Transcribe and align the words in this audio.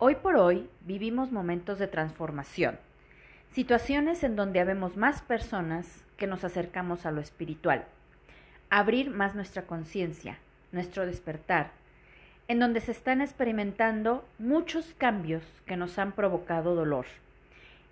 Hoy 0.00 0.14
por 0.14 0.36
hoy 0.36 0.70
vivimos 0.82 1.32
momentos 1.32 1.80
de 1.80 1.88
transformación, 1.88 2.78
situaciones 3.50 4.22
en 4.22 4.36
donde 4.36 4.60
habemos 4.60 4.96
más 4.96 5.22
personas 5.22 6.06
que 6.16 6.28
nos 6.28 6.44
acercamos 6.44 7.04
a 7.04 7.10
lo 7.10 7.20
espiritual, 7.20 7.84
abrir 8.70 9.10
más 9.10 9.34
nuestra 9.34 9.62
conciencia, 9.62 10.38
nuestro 10.70 11.04
despertar, 11.04 11.72
en 12.46 12.60
donde 12.60 12.80
se 12.80 12.92
están 12.92 13.20
experimentando 13.20 14.24
muchos 14.38 14.94
cambios 14.98 15.42
que 15.66 15.76
nos 15.76 15.98
han 15.98 16.12
provocado 16.12 16.76
dolor, 16.76 17.06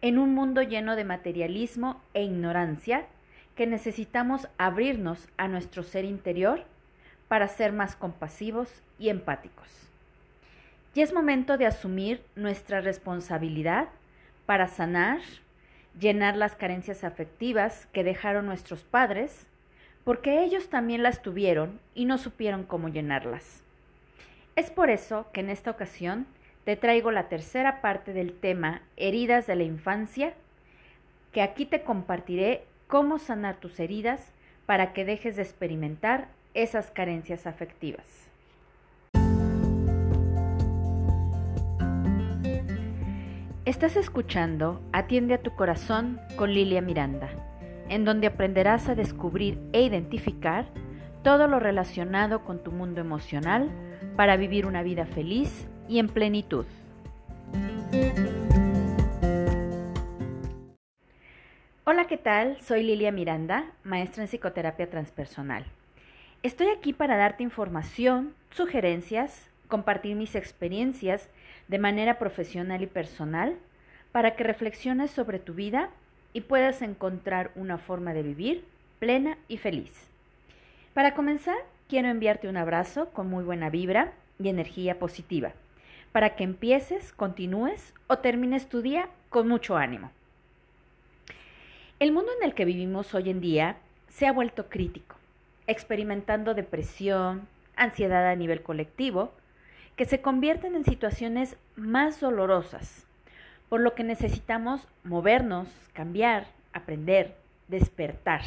en 0.01 0.19
un 0.19 0.33
mundo 0.33 0.63
lleno 0.63 0.95
de 0.95 1.03
materialismo 1.03 2.01
e 2.15 2.23
ignorancia 2.23 3.07
que 3.57 3.67
necesitamos 3.67 4.47
abrirnos 4.59 5.27
a 5.39 5.49
nuestro 5.49 5.83
ser 5.83 6.05
interior 6.05 6.63
para 7.27 7.49
ser 7.49 7.73
más 7.73 7.97
compasivos 7.97 8.69
y 8.97 9.09
empáticos. 9.09 9.87
Y 10.97 11.03
es 11.03 11.13
momento 11.13 11.59
de 11.59 11.67
asumir 11.67 12.23
nuestra 12.37 12.81
responsabilidad 12.81 13.89
para 14.47 14.67
sanar, 14.67 15.21
llenar 16.01 16.37
las 16.39 16.57
carencias 16.57 17.05
afectivas 17.05 17.87
que 17.93 18.03
dejaron 18.03 18.47
nuestros 18.47 18.83
padres, 18.83 19.47
porque 20.05 20.43
ellos 20.43 20.71
también 20.71 21.03
las 21.03 21.21
tuvieron 21.21 21.79
y 21.95 22.07
no 22.07 22.17
supieron 22.17 22.65
cómo 22.65 22.89
llenarlas. 22.89 23.63
Es 24.57 24.71
por 24.71 24.89
eso 24.89 25.27
que 25.35 25.41
en 25.41 25.51
esta 25.51 25.71
ocasión 25.71 26.27
te 26.65 26.77
traigo 26.77 27.11
la 27.11 27.29
tercera 27.29 27.83
parte 27.83 28.15
del 28.15 28.33
tema 28.33 28.81
Heridas 28.97 29.47
de 29.47 29.57
la 29.57 29.65
Infancia, 29.65 30.33
que 31.31 31.43
aquí 31.43 31.67
te 31.67 31.83
compartiré 31.83 32.65
cómo 32.87 33.19
sanar 33.19 33.57
tus 33.57 33.79
heridas 33.81 34.33
para 34.65 34.95
que 34.95 35.05
dejes 35.05 35.37
de 35.37 35.43
experimentar 35.43 36.29
esas 36.55 36.91
carencias 36.91 37.47
afectivas. 37.47 38.31
Estás 43.67 43.97
escuchando 43.97 44.81
Atiende 44.93 45.35
a 45.35 45.43
tu 45.43 45.57
corazón 45.57 46.21
con 46.37 46.55
Lilia 46.55 46.81
Miranda, 46.81 47.31
en 47.89 48.05
donde 48.05 48.29
aprenderás 48.29 48.89
a 48.89 48.95
descubrir 48.95 49.59
e 49.73 49.83
identificar 49.83 50.67
todo 51.25 51.49
lo 51.49 51.59
relacionado 51.59 52.45
con 52.45 52.63
tu 52.63 52.71
mundo 52.71 53.01
emocional 53.01 53.69
para 54.15 54.37
vivir 54.37 54.67
una 54.67 54.85
vida 54.85 55.05
feliz 55.05 55.67
y 55.89 55.99
en 55.99 56.07
plenitud. 56.07 56.65
Hola, 61.83 62.07
¿qué 62.07 62.19
tal? 62.19 62.61
Soy 62.61 62.85
Lilia 62.85 63.11
Miranda, 63.11 63.73
maestra 63.83 64.23
en 64.23 64.29
psicoterapia 64.29 64.89
transpersonal. 64.89 65.65
Estoy 66.45 66.69
aquí 66.69 66.93
para 66.93 67.17
darte 67.17 67.43
información, 67.43 68.33
sugerencias, 68.51 69.51
compartir 69.67 70.15
mis 70.15 70.37
experiencias 70.37 71.29
de 71.69 71.79
manera 71.79 72.19
profesional 72.19 72.83
y 72.83 72.87
personal 72.87 73.57
para 74.13 74.37
que 74.37 74.45
reflexiones 74.45 75.11
sobre 75.11 75.39
tu 75.39 75.55
vida 75.55 75.91
y 76.33 76.43
puedas 76.43 76.83
encontrar 76.83 77.51
una 77.55 77.79
forma 77.79 78.13
de 78.15 78.23
vivir 78.23 78.65
plena 78.99 79.39
y 79.49 79.59
feliz. 79.59 79.93
Para 80.95 81.15
comenzar, 81.15 81.57
quiero 81.89 82.09
enviarte 82.09 82.49
un 82.49 82.57
abrazo 82.57 83.11
con 83.11 83.29
muy 83.29 83.45
buena 83.45 83.71
vibra 83.71 84.13
y 84.39 84.49
energía 84.49 84.99
positiva, 84.99 85.53
para 86.13 86.37
que 86.37 86.45
empieces, 86.45 87.13
continúes 87.13 87.93
o 88.07 88.19
termines 88.19 88.69
tu 88.69 88.83
día 88.83 89.09
con 89.29 89.49
mucho 89.49 89.77
ánimo. 89.77 90.11
El 91.99 92.13
mundo 92.13 92.31
en 92.39 92.47
el 92.47 92.55
que 92.55 92.65
vivimos 92.65 93.15
hoy 93.15 93.31
en 93.31 93.41
día 93.41 93.77
se 94.09 94.27
ha 94.27 94.33
vuelto 94.33 94.69
crítico, 94.69 95.17
experimentando 95.67 96.55
depresión, 96.55 97.49
ansiedad 97.77 98.27
a 98.27 98.37
nivel 98.37 98.63
colectivo, 98.63 99.33
que 99.97 100.05
se 100.05 100.21
convierten 100.21 100.75
en 100.75 100.85
situaciones 100.85 101.57
más 101.75 102.21
dolorosas, 102.21 103.07
por 103.71 103.81
lo 103.81 103.95
que 103.95 104.05
necesitamos 104.05 104.87
movernos, 105.05 105.69
cambiar, 105.95 106.47
aprender, 106.73 107.35
despertar. 107.69 108.43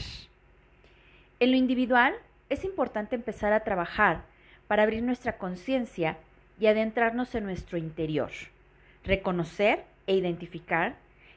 En 1.40 1.52
lo 1.52 1.58
individual, 1.58 2.14
es 2.50 2.64
importante 2.64 3.16
empezar 3.16 3.52
a 3.52 3.64
trabajar 3.64 4.22
para 4.68 4.84
abrir 4.84 5.04
nuestra 5.04 5.38
conciencia 5.38 6.18
y 6.60 6.68
adentrarnos 6.68 7.34
en 7.34 7.46
nuestro 7.46 7.78
interior, 7.78 8.30
reconocer 9.04 9.84
e 10.06 10.16
identificar 10.16 10.96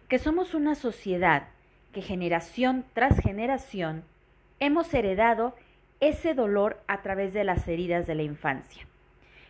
que 0.08 0.18
somos 0.18 0.52
una 0.54 0.74
sociedad 0.74 1.44
que 1.92 2.02
generación 2.02 2.84
tras 2.92 3.18
generación 3.18 4.04
hemos 4.60 4.92
heredado 4.92 5.54
ese 6.00 6.34
dolor 6.34 6.82
a 6.86 7.02
través 7.02 7.32
de 7.32 7.44
las 7.44 7.68
heridas 7.68 8.06
de 8.06 8.14
la 8.14 8.22
infancia 8.22 8.86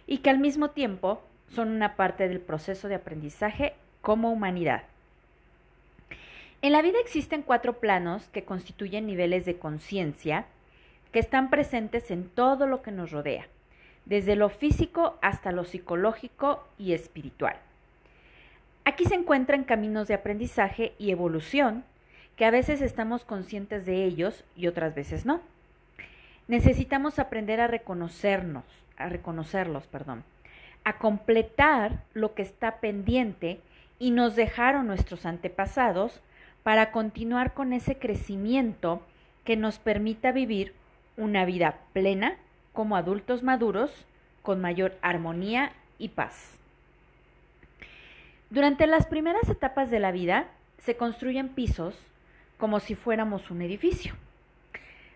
y 0.07 0.19
que 0.19 0.31
al 0.31 0.39
mismo 0.39 0.71
tiempo 0.71 1.23
son 1.49 1.69
una 1.69 1.97
parte 1.97 2.29
del 2.29 2.41
proceso 2.41 2.89
de 2.89 2.97
aprendizaje 2.97 3.75
como 4.01 4.33
humanidad. 4.33 4.83
En 6.63 6.73
la 6.73 6.83
vida 6.83 6.99
existen 7.01 7.43
cuatro 7.43 7.81
planos 7.81 8.29
que 8.29 8.45
constituyen 8.45 9.07
niveles 9.07 9.45
de 9.45 9.59
conciencia 9.59 10.47
que 11.13 11.19
están 11.19 11.51
presentes 11.51 12.11
en 12.11 12.29
todo 12.29 12.67
lo 12.67 12.83
que 12.83 12.93
nos 12.93 13.11
rodea, 13.11 13.47
desde 14.07 14.37
lo 14.37 14.49
físico 14.49 15.19
hasta 15.23 15.53
lo 15.53 15.65
psicológico 15.65 16.67
y 16.79 16.93
espiritual. 16.93 17.57
Aquí 18.85 19.05
se 19.05 19.15
encuentran 19.15 19.65
caminos 19.65 20.09
de 20.09 20.15
aprendizaje 20.15 20.95
y 20.99 21.11
evolución 21.11 21.85
que 22.37 22.45
a 22.45 22.51
veces 22.51 22.81
estamos 22.81 23.25
conscientes 23.25 23.87
de 23.87 24.05
ellos 24.05 24.45
y 24.57 24.67
otras 24.67 24.95
veces 24.95 25.27
no. 25.27 25.41
Necesitamos 26.49 27.19
aprender 27.19 27.61
a 27.61 27.69
reconocernos, 27.69 28.65
a 29.03 29.09
reconocerlos, 29.09 29.87
perdón, 29.87 30.25
a 30.85 30.99
completar 30.99 32.03
lo 32.15 32.35
que 32.35 32.43
está 32.43 32.81
pendiente 32.81 33.61
y 33.99 34.11
nos 34.11 34.35
dejaron 34.37 34.87
nuestros 34.87 35.27
antepasados 35.27 36.21
para 36.63 36.91
continuar 36.93 37.55
con 37.55 37.73
ese 37.73 37.99
crecimiento 37.99 39.03
que 39.45 39.57
nos 39.57 39.79
permita 39.79 40.33
vivir 40.33 40.75
una 41.17 41.45
vida 41.45 41.79
plena 41.93 42.37
como 42.73 42.97
adultos 42.97 43.43
maduros 43.43 44.07
con 44.43 44.61
mayor 44.61 44.97
armonía 45.03 45.73
y 45.99 46.09
paz. 46.09 46.59
Durante 48.51 48.87
las 48.87 49.07
primeras 49.07 49.49
etapas 49.49 49.91
de 49.91 50.01
la 50.01 50.13
vida 50.13 50.49
se 50.79 50.97
construyen 50.97 51.49
pisos 51.49 51.97
como 52.59 52.81
si 52.81 52.95
fuéramos 52.95 53.51
un 53.51 53.63
edificio. 53.63 54.15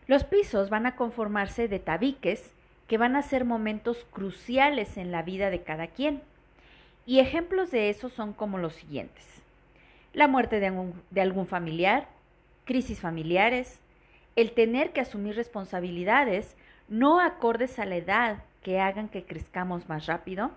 Los 0.06 0.24
pisos 0.24 0.70
van 0.70 0.86
a 0.86 0.96
conformarse 0.96 1.68
de 1.68 1.78
tabiques 1.78 2.52
que 2.88 2.98
van 2.98 3.16
a 3.16 3.22
ser 3.22 3.44
momentos 3.44 4.06
cruciales 4.10 4.96
en 4.96 5.10
la 5.10 5.22
vida 5.22 5.50
de 5.50 5.62
cada 5.62 5.88
quien. 5.88 6.22
Y 7.04 7.20
ejemplos 7.20 7.70
de 7.70 7.88
eso 7.90 8.08
son 8.08 8.32
como 8.32 8.58
los 8.58 8.74
siguientes. 8.74 9.24
La 10.12 10.28
muerte 10.28 10.60
de 10.60 10.68
algún, 10.68 10.94
de 11.10 11.20
algún 11.20 11.46
familiar, 11.46 12.08
crisis 12.64 13.00
familiares, 13.00 13.80
el 14.34 14.52
tener 14.52 14.92
que 14.92 15.00
asumir 15.00 15.34
responsabilidades 15.36 16.54
no 16.88 17.20
acordes 17.20 17.78
a 17.78 17.86
la 17.86 17.96
edad 17.96 18.38
que 18.62 18.80
hagan 18.80 19.08
que 19.08 19.24
crezcamos 19.24 19.88
más 19.88 20.06
rápido, 20.06 20.50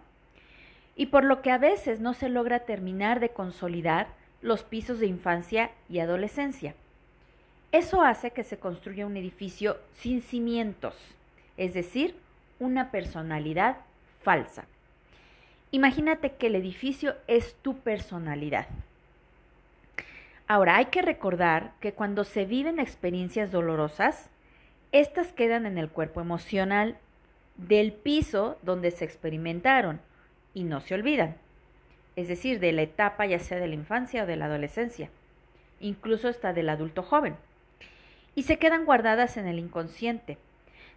y 0.96 1.08
por 1.08 1.24
lo 1.24 1.42
que 1.42 1.52
a 1.52 1.58
veces 1.58 2.00
no 2.00 2.14
se 2.14 2.28
logra 2.28 2.60
terminar 2.62 3.20
de 3.20 3.30
consolidar 3.30 4.08
los 4.42 4.64
pisos 4.64 5.00
de 5.00 5.08
infancia 5.08 5.72
y 5.88 6.00
adolescencia. 6.00 6.76
Eso 7.72 8.02
hace 8.02 8.32
que 8.32 8.44
se 8.44 8.58
construya 8.58 9.06
un 9.06 9.16
edificio 9.16 9.78
sin 9.94 10.22
cimientos, 10.22 10.96
es 11.60 11.74
decir, 11.74 12.16
una 12.60 12.90
personalidad 12.90 13.78
falsa. 14.24 14.64
Imagínate 15.72 16.32
que 16.32 16.48
el 16.48 16.56
edificio 16.56 17.16
es 17.28 17.54
tu 17.62 17.78
personalidad. 17.78 18.68
Ahora, 20.48 20.78
hay 20.78 20.86
que 20.86 21.02
recordar 21.02 21.74
que 21.82 21.92
cuando 21.92 22.24
se 22.24 22.46
viven 22.46 22.80
experiencias 22.80 23.52
dolorosas, 23.52 24.30
estas 24.94 25.34
quedan 25.34 25.66
en 25.66 25.78
el 25.78 25.90
cuerpo 25.90 26.22
emocional 26.22 26.98
del 27.58 27.92
piso 27.92 28.58
donde 28.64 28.90
se 28.90 29.04
experimentaron 29.04 30.00
y 30.54 30.64
no 30.64 30.80
se 30.80 30.96
olvidan, 30.96 31.36
es 32.16 32.30
decir, 32.30 32.62
de 32.62 32.72
la 32.72 32.84
etapa 32.84 33.26
ya 33.26 33.40
sea 33.40 33.60
de 33.60 33.68
la 33.68 33.76
infancia 33.76 34.24
o 34.24 34.26
de 34.26 34.38
la 34.38 34.46
adolescencia, 34.46 35.10
incluso 35.82 36.30
hasta 36.30 36.54
del 36.54 36.70
adulto 36.70 37.04
joven, 37.04 37.36
y 38.34 38.44
se 38.44 38.58
quedan 38.58 38.86
guardadas 38.86 39.36
en 39.36 39.46
el 39.46 39.60
inconsciente 39.60 40.38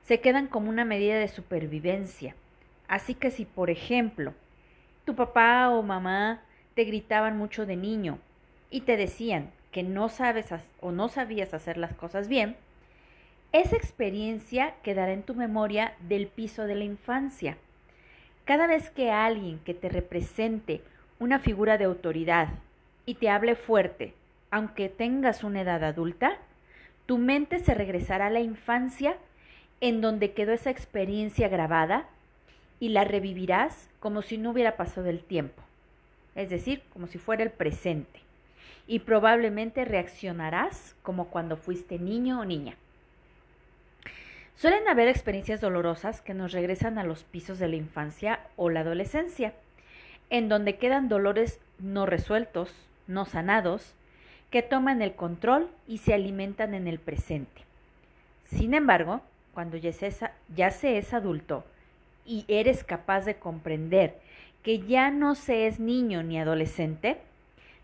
se 0.03 0.21
quedan 0.21 0.47
como 0.47 0.69
una 0.69 0.85
medida 0.85 1.19
de 1.19 1.29
supervivencia. 1.29 2.35
Así 2.89 3.15
que 3.15 3.31
si, 3.31 3.45
por 3.45 3.71
ejemplo, 3.71 4.35
tu 5.05 5.15
papá 5.15 5.71
o 5.71 5.83
mamá 5.83 6.43
te 6.75 6.85
gritaban 6.85 7.37
mucho 7.37 7.67
de 7.67 7.77
niño 7.77 8.19
y 8.71 8.83
te 8.83 8.97
decían 8.97 9.51
que 9.71 9.83
no 9.83 10.09
sabes 10.09 10.49
o 10.81 10.93
no 10.93 11.09
sabías 11.09 11.55
hacer 11.55 11.79
las 11.79 11.95
cosas 11.95 12.29
bien, 12.29 12.57
esa 13.53 13.77
experiencia 13.77 14.75
quedará 14.83 15.13
en 15.13 15.23
tu 15.23 15.35
memoria 15.35 15.95
del 16.01 16.27
piso 16.27 16.65
de 16.65 16.75
la 16.75 16.85
infancia. 16.85 17.57
Cada 18.45 18.67
vez 18.67 18.91
que 18.91 19.11
alguien 19.11 19.59
que 19.61 19.75
te 19.75 19.89
represente 19.89 20.83
una 21.19 21.39
figura 21.39 21.79
de 21.79 21.85
autoridad 21.85 22.49
y 23.07 23.15
te 23.15 23.29
hable 23.29 23.55
fuerte, 23.55 24.15
aunque 24.51 24.89
tengas 24.89 25.45
una 25.45 25.61
edad 25.61 25.85
adulta, 25.85 26.39
tu 27.07 27.19
mente 27.19 27.59
se 27.59 27.75
regresará 27.75 28.27
a 28.27 28.31
la 28.31 28.41
infancia 28.41 29.17
en 29.83 30.01
donde 30.01 30.31
quedó 30.31 30.53
esa 30.53 30.71
experiencia 30.71 31.49
grabada 31.49 32.07
y 32.79 32.91
la 32.91 33.03
revivirás 33.03 33.89
como 33.99 34.23
si 34.23 34.39
no 34.39 34.53
hubiera 34.53 34.77
pasado 34.77 35.11
el 35.11 35.23
tiempo. 35.23 35.61
es 36.35 36.49
decir, 36.49 36.83
como 36.95 37.09
si 37.09 37.19
fuera 37.19 37.43
el 37.43 37.51
presente, 37.51 38.21
y 38.87 39.01
probablemente 39.01 39.85
reaccionarás 39.85 40.95
como 41.03 41.27
cuando 41.27 41.57
fuiste 41.57 41.99
niño 41.99 42.41
o 42.41 42.45
niña. 42.45 42.77
Suelen 44.57 44.89
haber 44.89 45.09
experiencias 45.09 45.61
dolorosas 45.61 46.23
que 46.23 46.33
nos 46.33 46.53
regresan 46.53 46.97
a 46.97 47.05
los 47.05 47.25
pisos 47.25 47.59
de 47.59 47.69
la 47.69 47.77
infancia 47.77 48.41
o 48.57 48.71
la 48.71 48.81
adolescencia, 48.81 49.53
en 50.31 50.49
donde 50.49 50.77
quedan 50.77 51.09
dolores 51.09 51.61
no 51.81 52.07
resueltos, 52.07 52.73
no 53.09 53.25
sanados, 53.25 53.95
que 54.51 54.63
toman 54.63 55.03
el 55.03 55.15
control 55.15 55.69
y 55.89 55.99
se 55.99 56.15
alimentan 56.15 56.73
en 56.73 56.87
el 56.87 56.99
presente. 56.99 57.63
Sin 58.45 58.75
embargo, 58.75 59.23
cuando 59.55 59.77
ya 59.77 59.93
se, 59.93 60.99
es, 60.99 61.15
adulto 61.15 61.65
y 62.25 62.45
eres 62.49 62.85
capaz 62.85 63.25
de 63.25 63.37
comprender 63.37 64.19
que 64.63 64.81
ya 64.81 65.11
no 65.11 65.35
se 65.35 65.67
es 65.67 65.81
niño 65.81 66.23
ni 66.23 66.39
adolescente, 66.39 67.19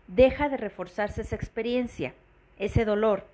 deja 0.07 0.49
de 0.49 0.57
reforzarse 0.57 1.21
esa 1.21 1.35
experiencia, 1.35 2.13
ese 2.57 2.85
dolor. 2.85 3.25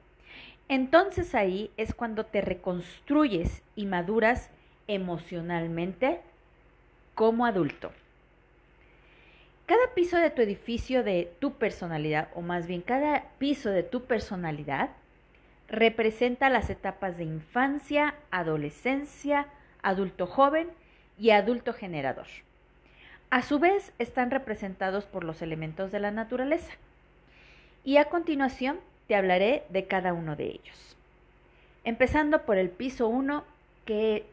Entonces 0.68 1.36
ahí 1.36 1.72
es 1.78 1.94
cuando 1.94 2.26
te 2.26 2.42
reconstruyes 2.42 3.62
y 3.76 3.86
maduras 3.86 4.50
emocionalmente 4.88 6.22
como 7.14 7.46
adulto. 7.46 7.92
Cada 9.66 9.94
piso 9.96 10.18
de 10.18 10.30
tu 10.30 10.42
edificio 10.42 11.04
de 11.04 11.32
tu 11.40 11.54
personalidad, 11.54 12.30
o 12.36 12.42
más 12.42 12.68
bien 12.68 12.82
cada 12.82 13.24
piso 13.40 13.72
de 13.72 13.82
tu 13.82 14.04
personalidad, 14.04 14.92
representa 15.68 16.50
las 16.50 16.70
etapas 16.70 17.18
de 17.18 17.24
infancia, 17.24 18.16
adolescencia, 18.32 19.48
adulto 19.82 20.28
joven 20.28 20.68
y 21.18 21.32
adulto 21.32 21.74
generador. 21.74 22.28
A 23.30 23.42
su 23.42 23.60
vez, 23.60 23.92
están 24.00 24.32
representados 24.32 25.06
por 25.06 25.24
los 25.24 25.42
elementos 25.42 25.92
de 25.92 26.00
la 26.00 26.12
naturaleza. 26.12 26.74
Y 27.84 27.98
a 27.98 28.06
continuación 28.06 28.80
te 29.08 29.16
hablaré 29.16 29.64
de 29.70 29.86
cada 29.86 30.14
uno 30.14 30.36
de 30.36 30.46
ellos. 30.46 30.96
Empezando 31.84 32.44
por 32.44 32.58
el 32.58 32.70
piso 32.70 33.08
1 33.08 33.44
que 33.86 34.26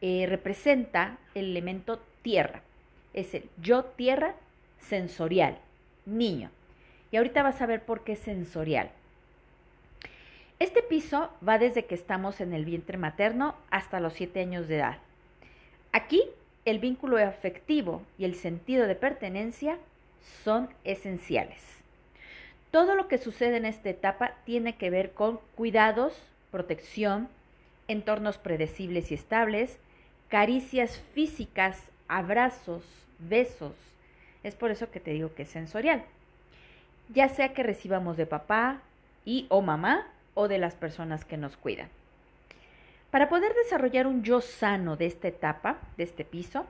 eh, 0.00 0.26
representa 0.28 1.18
el 1.34 1.46
elemento 1.46 2.00
tierra. 2.22 2.62
Es 3.14 3.34
el 3.34 3.48
yo 3.62 3.84
tierra 3.84 4.34
sensorial, 4.80 5.58
niño. 6.04 6.50
Y 7.10 7.16
ahorita 7.16 7.42
vas 7.42 7.60
a 7.62 7.66
ver 7.66 7.82
por 7.82 8.04
qué 8.04 8.16
sensorial. 8.16 8.90
Este 10.58 10.82
piso 10.82 11.30
va 11.46 11.58
desde 11.58 11.84
que 11.84 11.94
estamos 11.94 12.40
en 12.40 12.52
el 12.52 12.64
vientre 12.64 12.98
materno 12.98 13.54
hasta 13.70 14.00
los 14.00 14.14
7 14.14 14.40
años 14.40 14.66
de 14.66 14.76
edad. 14.76 14.98
Aquí 15.92 16.22
el 16.64 16.78
vínculo 16.80 17.16
afectivo 17.16 18.02
y 18.18 18.24
el 18.24 18.34
sentido 18.34 18.86
de 18.86 18.94
pertenencia 18.94 19.78
son 20.42 20.68
esenciales. 20.84 21.62
Todo 22.70 22.94
lo 22.94 23.08
que 23.08 23.18
sucede 23.18 23.56
en 23.56 23.64
esta 23.64 23.88
etapa 23.88 24.32
tiene 24.44 24.76
que 24.76 24.90
ver 24.90 25.12
con 25.12 25.40
cuidados, 25.54 26.14
protección, 26.50 27.28
entornos 27.86 28.36
predecibles 28.36 29.10
y 29.10 29.14
estables, 29.14 29.78
caricias 30.28 30.98
físicas, 31.14 31.80
abrazos, 32.08 32.84
besos, 33.18 33.74
es 34.42 34.54
por 34.54 34.70
eso 34.70 34.90
que 34.90 35.00
te 35.00 35.12
digo 35.12 35.34
que 35.34 35.42
es 35.42 35.48
sensorial. 35.48 36.04
Ya 37.08 37.28
sea 37.28 37.54
que 37.54 37.62
recibamos 37.62 38.16
de 38.16 38.26
papá 38.26 38.80
y 39.24 39.46
o 39.48 39.62
mamá 39.62 40.06
o 40.38 40.46
de 40.46 40.58
las 40.58 40.76
personas 40.76 41.24
que 41.24 41.36
nos 41.36 41.56
cuidan. 41.56 41.88
Para 43.10 43.28
poder 43.28 43.52
desarrollar 43.54 44.06
un 44.06 44.22
yo 44.22 44.40
sano 44.40 44.94
de 44.94 45.06
esta 45.06 45.26
etapa, 45.26 45.78
de 45.96 46.04
este 46.04 46.24
piso, 46.24 46.64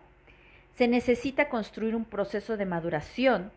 se 0.74 0.88
necesita 0.88 1.50
construir 1.50 1.94
un 1.94 2.06
proceso 2.06 2.56
de 2.56 2.64
maduración 2.64 3.50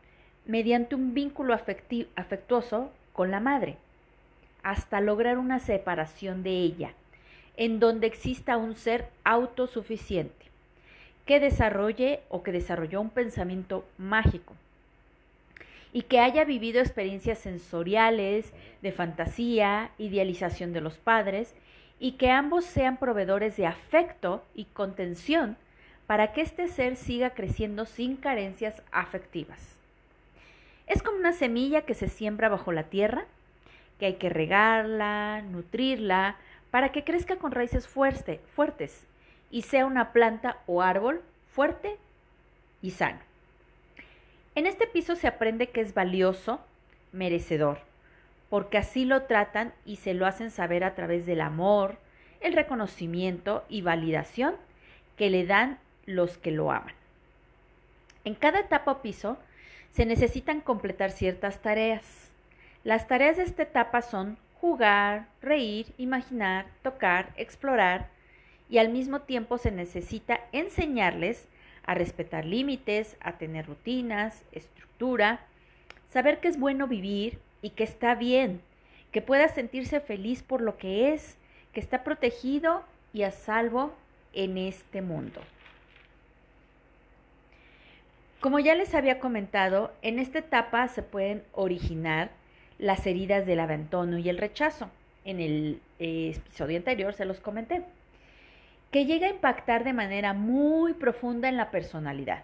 mediante 0.45 0.95
un 0.95 1.13
vínculo 1.13 1.53
afectuoso 1.53 2.91
con 3.13 3.31
la 3.31 3.39
madre, 3.39 3.77
hasta 4.63 4.99
lograr 4.99 5.37
una 5.37 5.59
separación 5.59 6.43
de 6.43 6.57
ella, 6.57 6.91
en 7.55 7.79
donde 7.79 8.07
exista 8.07 8.57
un 8.57 8.75
ser 8.75 9.07
autosuficiente 9.23 10.45
que 11.25 11.39
desarrolle 11.39 12.19
o 12.27 12.43
que 12.43 12.51
desarrolló 12.51 12.99
un 12.99 13.11
pensamiento 13.11 13.85
mágico 13.97 14.55
y 15.93 16.03
que 16.03 16.19
haya 16.19 16.45
vivido 16.45 16.79
experiencias 16.79 17.39
sensoriales, 17.39 18.53
de 18.81 18.91
fantasía, 18.91 19.91
idealización 19.97 20.73
de 20.73 20.81
los 20.81 20.97
padres, 20.97 21.53
y 21.99 22.13
que 22.13 22.31
ambos 22.31 22.65
sean 22.65 22.97
proveedores 22.97 23.57
de 23.57 23.67
afecto 23.67 24.43
y 24.55 24.65
contención 24.65 25.57
para 26.07 26.33
que 26.33 26.41
este 26.41 26.67
ser 26.67 26.95
siga 26.95 27.29
creciendo 27.29 27.85
sin 27.85 28.17
carencias 28.17 28.81
afectivas. 28.91 29.77
Es 30.87 31.03
como 31.03 31.17
una 31.17 31.31
semilla 31.31 31.83
que 31.83 31.93
se 31.93 32.09
siembra 32.09 32.49
bajo 32.49 32.71
la 32.71 32.83
tierra, 32.83 33.25
que 33.99 34.07
hay 34.07 34.13
que 34.15 34.29
regarla, 34.29 35.41
nutrirla, 35.41 36.37
para 36.71 36.91
que 36.91 37.03
crezca 37.03 37.35
con 37.35 37.51
raíces 37.51 37.87
fuerte, 37.87 38.39
fuertes 38.55 39.05
y 39.51 39.61
sea 39.61 39.85
una 39.85 40.11
planta 40.11 40.57
o 40.65 40.81
árbol 40.81 41.21
fuerte 41.53 41.97
y 42.81 42.91
sano. 42.91 43.19
En 44.55 44.67
este 44.67 44.85
piso 44.87 45.15
se 45.15 45.27
aprende 45.27 45.69
que 45.69 45.81
es 45.81 45.93
valioso, 45.93 46.59
merecedor, 47.13 47.79
porque 48.49 48.77
así 48.77 49.05
lo 49.05 49.23
tratan 49.23 49.73
y 49.85 49.97
se 49.97 50.13
lo 50.13 50.25
hacen 50.25 50.51
saber 50.51 50.83
a 50.83 50.93
través 50.93 51.25
del 51.25 51.41
amor, 51.41 51.97
el 52.41 52.53
reconocimiento 52.53 53.63
y 53.69 53.81
validación 53.81 54.55
que 55.15 55.29
le 55.29 55.45
dan 55.45 55.79
los 56.05 56.37
que 56.37 56.51
lo 56.51 56.71
aman. 56.71 56.93
En 58.25 58.35
cada 58.35 58.59
etapa 58.59 58.91
o 58.91 59.01
piso 59.01 59.37
se 59.91 60.05
necesitan 60.05 60.61
completar 60.61 61.11
ciertas 61.11 61.61
tareas. 61.61 62.31
Las 62.83 63.07
tareas 63.07 63.37
de 63.37 63.43
esta 63.43 63.63
etapa 63.63 64.01
son 64.01 64.37
jugar, 64.59 65.27
reír, 65.41 65.87
imaginar, 65.97 66.65
tocar, 66.83 67.31
explorar, 67.35 68.09
y 68.69 68.77
al 68.77 68.89
mismo 68.89 69.21
tiempo 69.21 69.57
se 69.57 69.71
necesita 69.71 70.39
enseñarles 70.51 71.47
a 71.85 71.93
respetar 71.93 72.45
límites, 72.45 73.17
a 73.21 73.33
tener 73.33 73.65
rutinas, 73.65 74.43
estructura, 74.51 75.41
saber 76.09 76.39
que 76.39 76.47
es 76.47 76.59
bueno 76.59 76.87
vivir 76.87 77.39
y 77.61 77.71
que 77.71 77.83
está 77.83 78.15
bien, 78.15 78.61
que 79.11 79.21
pueda 79.21 79.47
sentirse 79.47 79.99
feliz 79.99 80.43
por 80.43 80.61
lo 80.61 80.77
que 80.77 81.13
es, 81.13 81.37
que 81.73 81.79
está 81.79 82.03
protegido 82.03 82.83
y 83.13 83.23
a 83.23 83.31
salvo 83.31 83.93
en 84.33 84.57
este 84.57 85.01
mundo. 85.01 85.41
Como 88.39 88.59
ya 88.59 88.73
les 88.73 88.95
había 88.95 89.19
comentado, 89.19 89.93
en 90.01 90.17
esta 90.17 90.39
etapa 90.39 90.87
se 90.87 91.03
pueden 91.03 91.43
originar 91.53 92.31
las 92.79 93.05
heridas 93.05 93.45
del 93.45 93.59
abandono 93.59 94.17
y 94.17 94.29
el 94.29 94.39
rechazo. 94.39 94.89
En 95.23 95.39
el 95.39 95.79
eh, 95.99 96.33
episodio 96.35 96.77
anterior 96.77 97.13
se 97.13 97.25
los 97.25 97.39
comenté 97.39 97.83
que 98.91 99.05
llega 99.05 99.27
a 99.27 99.31
impactar 99.31 99.83
de 99.83 99.93
manera 99.93 100.33
muy 100.33 100.93
profunda 100.93 101.47
en 101.47 101.57
la 101.57 101.71
personalidad. 101.71 102.43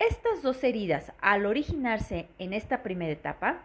Estas 0.00 0.42
dos 0.42 0.62
heridas, 0.64 1.12
al 1.20 1.46
originarse 1.46 2.28
en 2.38 2.52
esta 2.52 2.82
primera 2.82 3.12
etapa, 3.12 3.58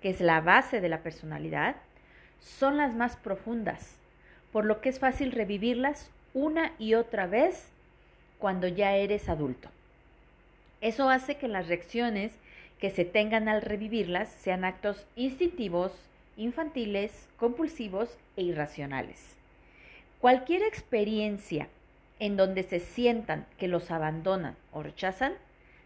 que 0.00 0.10
es 0.10 0.20
la 0.20 0.40
base 0.40 0.80
de 0.80 0.88
la 0.88 0.98
personalidad, 0.98 1.76
son 2.40 2.76
las 2.76 2.94
más 2.94 3.16
profundas, 3.16 3.96
por 4.52 4.64
lo 4.64 4.80
que 4.80 4.88
es 4.88 4.98
fácil 4.98 5.32
revivirlas 5.32 6.10
una 6.34 6.72
y 6.78 6.94
otra 6.94 7.26
vez 7.26 7.68
cuando 8.38 8.66
ya 8.66 8.96
eres 8.96 9.28
adulto. 9.28 9.68
Eso 10.80 11.08
hace 11.08 11.36
que 11.36 11.46
las 11.46 11.68
reacciones 11.68 12.32
que 12.80 12.90
se 12.90 13.04
tengan 13.04 13.48
al 13.48 13.62
revivirlas 13.62 14.28
sean 14.28 14.64
actos 14.64 15.06
instintivos, 15.14 15.92
infantiles, 16.36 17.28
compulsivos 17.36 18.18
e 18.36 18.42
irracionales. 18.42 19.36
Cualquier 20.22 20.62
experiencia 20.62 21.66
en 22.20 22.36
donde 22.36 22.62
se 22.62 22.78
sientan 22.78 23.44
que 23.58 23.66
los 23.66 23.90
abandonan 23.90 24.54
o 24.70 24.80
rechazan, 24.80 25.32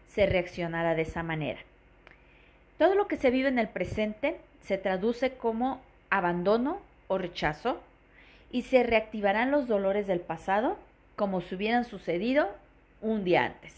se 0.05 0.27
reaccionará 0.27 0.93
de 0.93 1.01
esa 1.01 1.23
manera. 1.23 1.59
Todo 2.77 2.93
lo 2.93 3.07
que 3.07 3.17
se 3.17 3.31
vive 3.31 3.47
en 3.49 3.57
el 3.57 3.67
presente 3.67 4.39
se 4.61 4.77
traduce 4.77 5.31
como 5.37 5.81
abandono 6.11 6.81
o 7.07 7.17
rechazo 7.17 7.81
y 8.51 8.61
se 8.61 8.83
reactivarán 8.83 9.49
los 9.49 9.67
dolores 9.67 10.05
del 10.05 10.19
pasado 10.19 10.77
como 11.15 11.41
si 11.41 11.55
hubieran 11.55 11.83
sucedido 11.83 12.47
un 13.01 13.23
día 13.23 13.43
antes. 13.43 13.73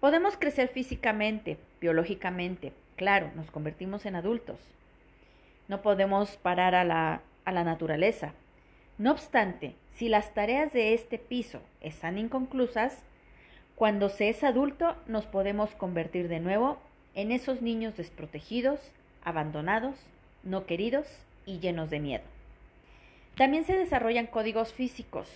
Podemos 0.00 0.36
crecer 0.36 0.66
físicamente, 0.66 1.58
biológicamente, 1.80 2.72
claro, 2.96 3.30
nos 3.36 3.52
convertimos 3.52 4.04
en 4.04 4.16
adultos. 4.16 4.58
No 5.68 5.80
podemos 5.80 6.36
parar 6.38 6.74
a 6.74 6.82
la, 6.82 7.20
a 7.44 7.52
la 7.52 7.62
naturaleza, 7.62 8.34
no 8.98 9.12
obstante, 9.12 9.74
si 9.96 10.08
las 10.08 10.34
tareas 10.34 10.72
de 10.72 10.92
este 10.92 11.18
piso 11.18 11.60
están 11.80 12.18
inconclusas, 12.18 13.02
cuando 13.76 14.08
se 14.08 14.28
es 14.28 14.42
adulto 14.42 14.96
nos 15.06 15.26
podemos 15.26 15.74
convertir 15.76 16.28
de 16.28 16.40
nuevo 16.40 16.78
en 17.14 17.30
esos 17.30 17.62
niños 17.62 17.96
desprotegidos, 17.96 18.80
abandonados, 19.24 19.96
no 20.42 20.66
queridos 20.66 21.06
y 21.46 21.60
llenos 21.60 21.90
de 21.90 22.00
miedo. 22.00 22.24
También 23.36 23.64
se 23.64 23.76
desarrollan 23.76 24.26
códigos 24.26 24.72
físicos, 24.72 25.28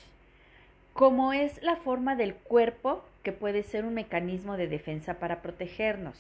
como 0.93 1.33
es 1.33 1.63
la 1.63 1.77
forma 1.77 2.17
del 2.17 2.35
cuerpo 2.35 3.05
que 3.23 3.33
puede 3.33 3.63
ser 3.63 3.85
un 3.85 3.95
mecanismo 3.95 4.57
de 4.57 4.67
defensa 4.67 5.21
para 5.21 5.41
protegernos. 5.41 6.19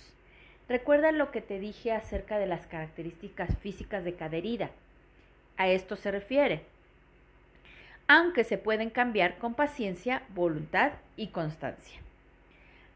Recuerda 0.68 1.10
lo 1.10 1.32
que 1.32 1.40
te 1.40 1.58
dije 1.58 1.92
acerca 1.92 2.38
de 2.38 2.46
las 2.46 2.66
características 2.66 3.58
físicas 3.58 4.04
de 4.04 4.14
cada 4.14 4.36
herida. 4.36 4.70
A 5.56 5.68
esto 5.68 5.96
se 5.96 6.10
refiere. 6.10 6.71
Aunque 8.14 8.44
se 8.44 8.58
pueden 8.58 8.90
cambiar 8.90 9.38
con 9.38 9.54
paciencia, 9.54 10.22
voluntad 10.34 10.92
y 11.16 11.28
constancia. 11.28 11.98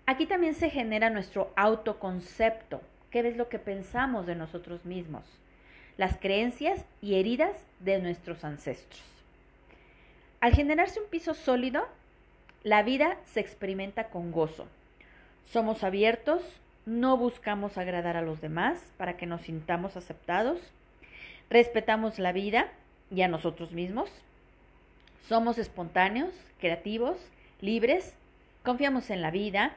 Aquí 0.04 0.26
también 0.26 0.52
se 0.54 0.68
genera 0.68 1.08
nuestro 1.08 1.54
autoconcepto, 1.56 2.82
qué 3.10 3.20
es 3.20 3.34
lo 3.34 3.48
que 3.48 3.58
pensamos 3.58 4.26
de 4.26 4.34
nosotros 4.34 4.84
mismos, 4.84 5.24
las 5.96 6.18
creencias 6.18 6.84
y 7.00 7.14
heridas 7.14 7.56
de 7.80 7.98
nuestros 7.98 8.44
ancestros. 8.44 9.02
Al 10.40 10.52
generarse 10.52 11.00
un 11.00 11.08
piso 11.08 11.32
sólido, 11.32 11.88
la 12.62 12.82
vida 12.82 13.16
se 13.24 13.40
experimenta 13.40 14.08
con 14.08 14.32
gozo. 14.32 14.66
Somos 15.50 15.82
abiertos, 15.82 16.42
no 16.84 17.16
buscamos 17.16 17.78
agradar 17.78 18.18
a 18.18 18.22
los 18.22 18.42
demás 18.42 18.92
para 18.98 19.16
que 19.16 19.24
nos 19.24 19.40
sintamos 19.40 19.96
aceptados, 19.96 20.60
respetamos 21.48 22.18
la 22.18 22.32
vida 22.32 22.70
y 23.10 23.22
a 23.22 23.28
nosotros 23.28 23.72
mismos, 23.72 24.10
somos 25.28 25.58
espontáneos, 25.58 26.34
creativos, 26.60 27.18
libres, 27.60 28.14
confiamos 28.64 29.10
en 29.10 29.22
la 29.22 29.30
vida, 29.30 29.76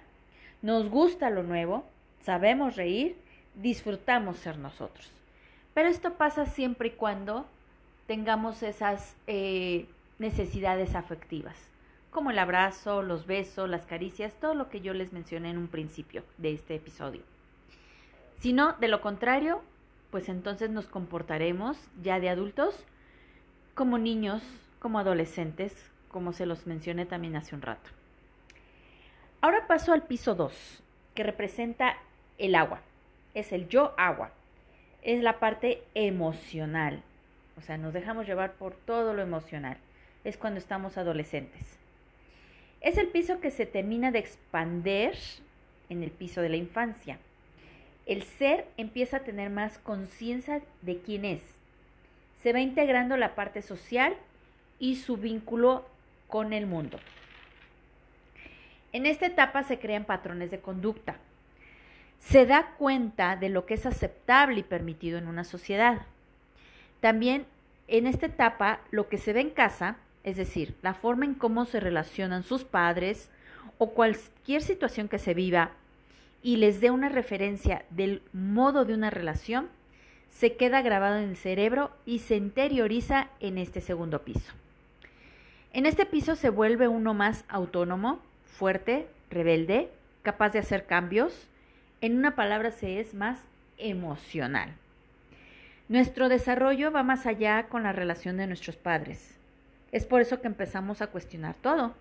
nos 0.61 0.89
gusta 0.89 1.29
lo 1.29 1.43
nuevo, 1.43 1.85
sabemos 2.23 2.75
reír, 2.75 3.15
disfrutamos 3.55 4.37
ser 4.37 4.57
nosotros. 4.57 5.09
Pero 5.73 5.89
esto 5.89 6.13
pasa 6.13 6.45
siempre 6.45 6.89
y 6.89 6.91
cuando 6.91 7.45
tengamos 8.07 8.63
esas 8.63 9.15
eh, 9.27 9.85
necesidades 10.17 10.95
afectivas, 10.95 11.55
como 12.11 12.31
el 12.31 12.39
abrazo, 12.39 13.01
los 13.01 13.27
besos, 13.27 13.69
las 13.69 13.85
caricias, 13.85 14.33
todo 14.39 14.55
lo 14.55 14.69
que 14.69 14.81
yo 14.81 14.93
les 14.93 15.13
mencioné 15.13 15.51
en 15.51 15.57
un 15.57 15.67
principio 15.67 16.23
de 16.37 16.53
este 16.53 16.75
episodio. 16.75 17.21
Si 18.39 18.51
no, 18.51 18.73
de 18.73 18.87
lo 18.87 19.01
contrario, 19.01 19.61
pues 20.11 20.27
entonces 20.27 20.69
nos 20.69 20.87
comportaremos 20.87 21.77
ya 22.01 22.19
de 22.19 22.29
adultos 22.29 22.75
como 23.75 23.97
niños, 23.97 24.41
como 24.79 24.99
adolescentes, 24.99 25.73
como 26.09 26.33
se 26.33 26.45
los 26.45 26.65
mencioné 26.65 27.05
también 27.05 27.35
hace 27.35 27.55
un 27.55 27.61
rato. 27.61 27.89
Ahora 29.41 29.67
paso 29.67 29.93
al 29.93 30.03
piso 30.03 30.35
2, 30.35 30.83
que 31.13 31.23
representa 31.23 31.97
el 32.37 32.55
agua. 32.55 32.81
Es 33.33 33.51
el 33.51 33.69
yo 33.69 33.93
agua. 33.97 34.31
Es 35.01 35.21
la 35.21 35.39
parte 35.39 35.83
emocional. 35.93 37.03
O 37.57 37.61
sea, 37.61 37.77
nos 37.77 37.93
dejamos 37.93 38.25
llevar 38.25 38.53
por 38.53 38.73
todo 38.73 39.13
lo 39.13 39.21
emocional. 39.21 39.77
Es 40.23 40.37
cuando 40.37 40.59
estamos 40.59 40.97
adolescentes. 40.97 41.77
Es 42.81 42.97
el 42.97 43.07
piso 43.07 43.39
que 43.39 43.51
se 43.51 43.65
termina 43.65 44.11
de 44.11 44.19
expander 44.19 45.17
en 45.89 46.03
el 46.03 46.11
piso 46.11 46.41
de 46.41 46.49
la 46.49 46.55
infancia. 46.55 47.17
El 48.05 48.23
ser 48.23 48.67
empieza 48.77 49.17
a 49.17 49.23
tener 49.23 49.49
más 49.49 49.77
conciencia 49.77 50.61
de 50.81 50.99
quién 50.99 51.25
es. 51.25 51.41
Se 52.41 52.53
va 52.53 52.59
integrando 52.59 53.17
la 53.17 53.35
parte 53.35 53.61
social 53.61 54.15
y 54.79 54.95
su 54.95 55.17
vínculo 55.17 55.85
con 56.27 56.53
el 56.53 56.65
mundo. 56.65 56.99
En 58.91 59.05
esta 59.05 59.27
etapa 59.27 59.63
se 59.63 59.79
crean 59.79 60.05
patrones 60.05 60.51
de 60.51 60.59
conducta. 60.59 61.17
Se 62.19 62.45
da 62.45 62.71
cuenta 62.77 63.35
de 63.35 63.49
lo 63.49 63.65
que 63.65 63.75
es 63.75 63.85
aceptable 63.85 64.61
y 64.61 64.63
permitido 64.63 65.17
en 65.17 65.27
una 65.27 65.43
sociedad. 65.43 66.01
También 66.99 67.45
en 67.87 68.07
esta 68.07 68.27
etapa 68.27 68.81
lo 68.91 69.07
que 69.07 69.17
se 69.17 69.33
ve 69.33 69.41
en 69.41 69.49
casa, 69.51 69.97
es 70.23 70.37
decir, 70.37 70.75
la 70.81 70.93
forma 70.93 71.25
en 71.25 71.33
cómo 71.33 71.65
se 71.65 71.79
relacionan 71.79 72.43
sus 72.43 72.63
padres 72.63 73.29
o 73.77 73.91
cualquier 73.91 74.61
situación 74.61 75.07
que 75.07 75.19
se 75.19 75.33
viva 75.33 75.71
y 76.41 76.57
les 76.57 76.81
dé 76.81 76.91
una 76.91 77.09
referencia 77.09 77.85
del 77.89 78.21
modo 78.33 78.85
de 78.85 78.93
una 78.93 79.09
relación, 79.09 79.67
se 80.29 80.55
queda 80.55 80.81
grabado 80.81 81.17
en 81.17 81.29
el 81.29 81.37
cerebro 81.37 81.91
y 82.05 82.19
se 82.19 82.35
interioriza 82.35 83.29
en 83.39 83.57
este 83.57 83.81
segundo 83.81 84.23
piso. 84.23 84.53
En 85.71 85.85
este 85.85 86.05
piso 86.05 86.35
se 86.35 86.49
vuelve 86.49 86.87
uno 86.87 87.13
más 87.13 87.45
autónomo, 87.47 88.19
fuerte, 88.45 89.07
rebelde, 89.29 89.89
capaz 90.23 90.49
de 90.49 90.59
hacer 90.59 90.85
cambios. 90.85 91.47
En 92.01 92.17
una 92.17 92.35
palabra 92.35 92.71
se 92.71 92.99
es 92.99 93.13
más 93.13 93.39
emocional. 93.77 94.73
Nuestro 95.87 96.27
desarrollo 96.27 96.91
va 96.91 97.03
más 97.03 97.25
allá 97.25 97.67
con 97.67 97.83
la 97.83 97.91
relación 97.91 98.37
de 98.37 98.47
nuestros 98.47 98.77
padres. 98.77 99.37
Es 99.91 100.05
por 100.05 100.21
eso 100.21 100.41
que 100.41 100.47
empezamos 100.47 101.01
a 101.01 101.07
cuestionar 101.07 101.55
todo, 101.61 101.95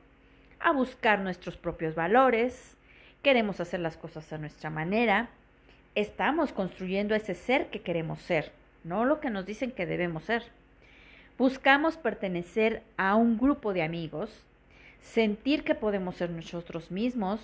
a 0.60 0.72
buscar 0.72 1.20
nuestros 1.20 1.56
propios 1.56 1.94
valores, 1.94 2.76
queremos 3.22 3.60
hacer 3.60 3.80
las 3.80 3.96
cosas 3.96 4.32
a 4.32 4.38
nuestra 4.38 4.70
manera, 4.70 5.30
estamos 5.94 6.52
construyendo 6.52 7.14
ese 7.14 7.34
ser 7.34 7.68
que 7.70 7.80
queremos 7.80 8.20
ser, 8.20 8.52
no 8.84 9.04
lo 9.04 9.20
que 9.20 9.30
nos 9.30 9.46
dicen 9.46 9.72
que 9.72 9.86
debemos 9.86 10.24
ser. 10.24 10.44
Buscamos 11.38 11.96
pertenecer 11.96 12.82
a 12.96 13.14
un 13.14 13.38
grupo 13.38 13.72
de 13.72 13.84
amigos, 13.84 14.28
sentir 15.00 15.62
que 15.62 15.76
podemos 15.76 16.16
ser 16.16 16.30
nosotros 16.30 16.90
mismos, 16.90 17.40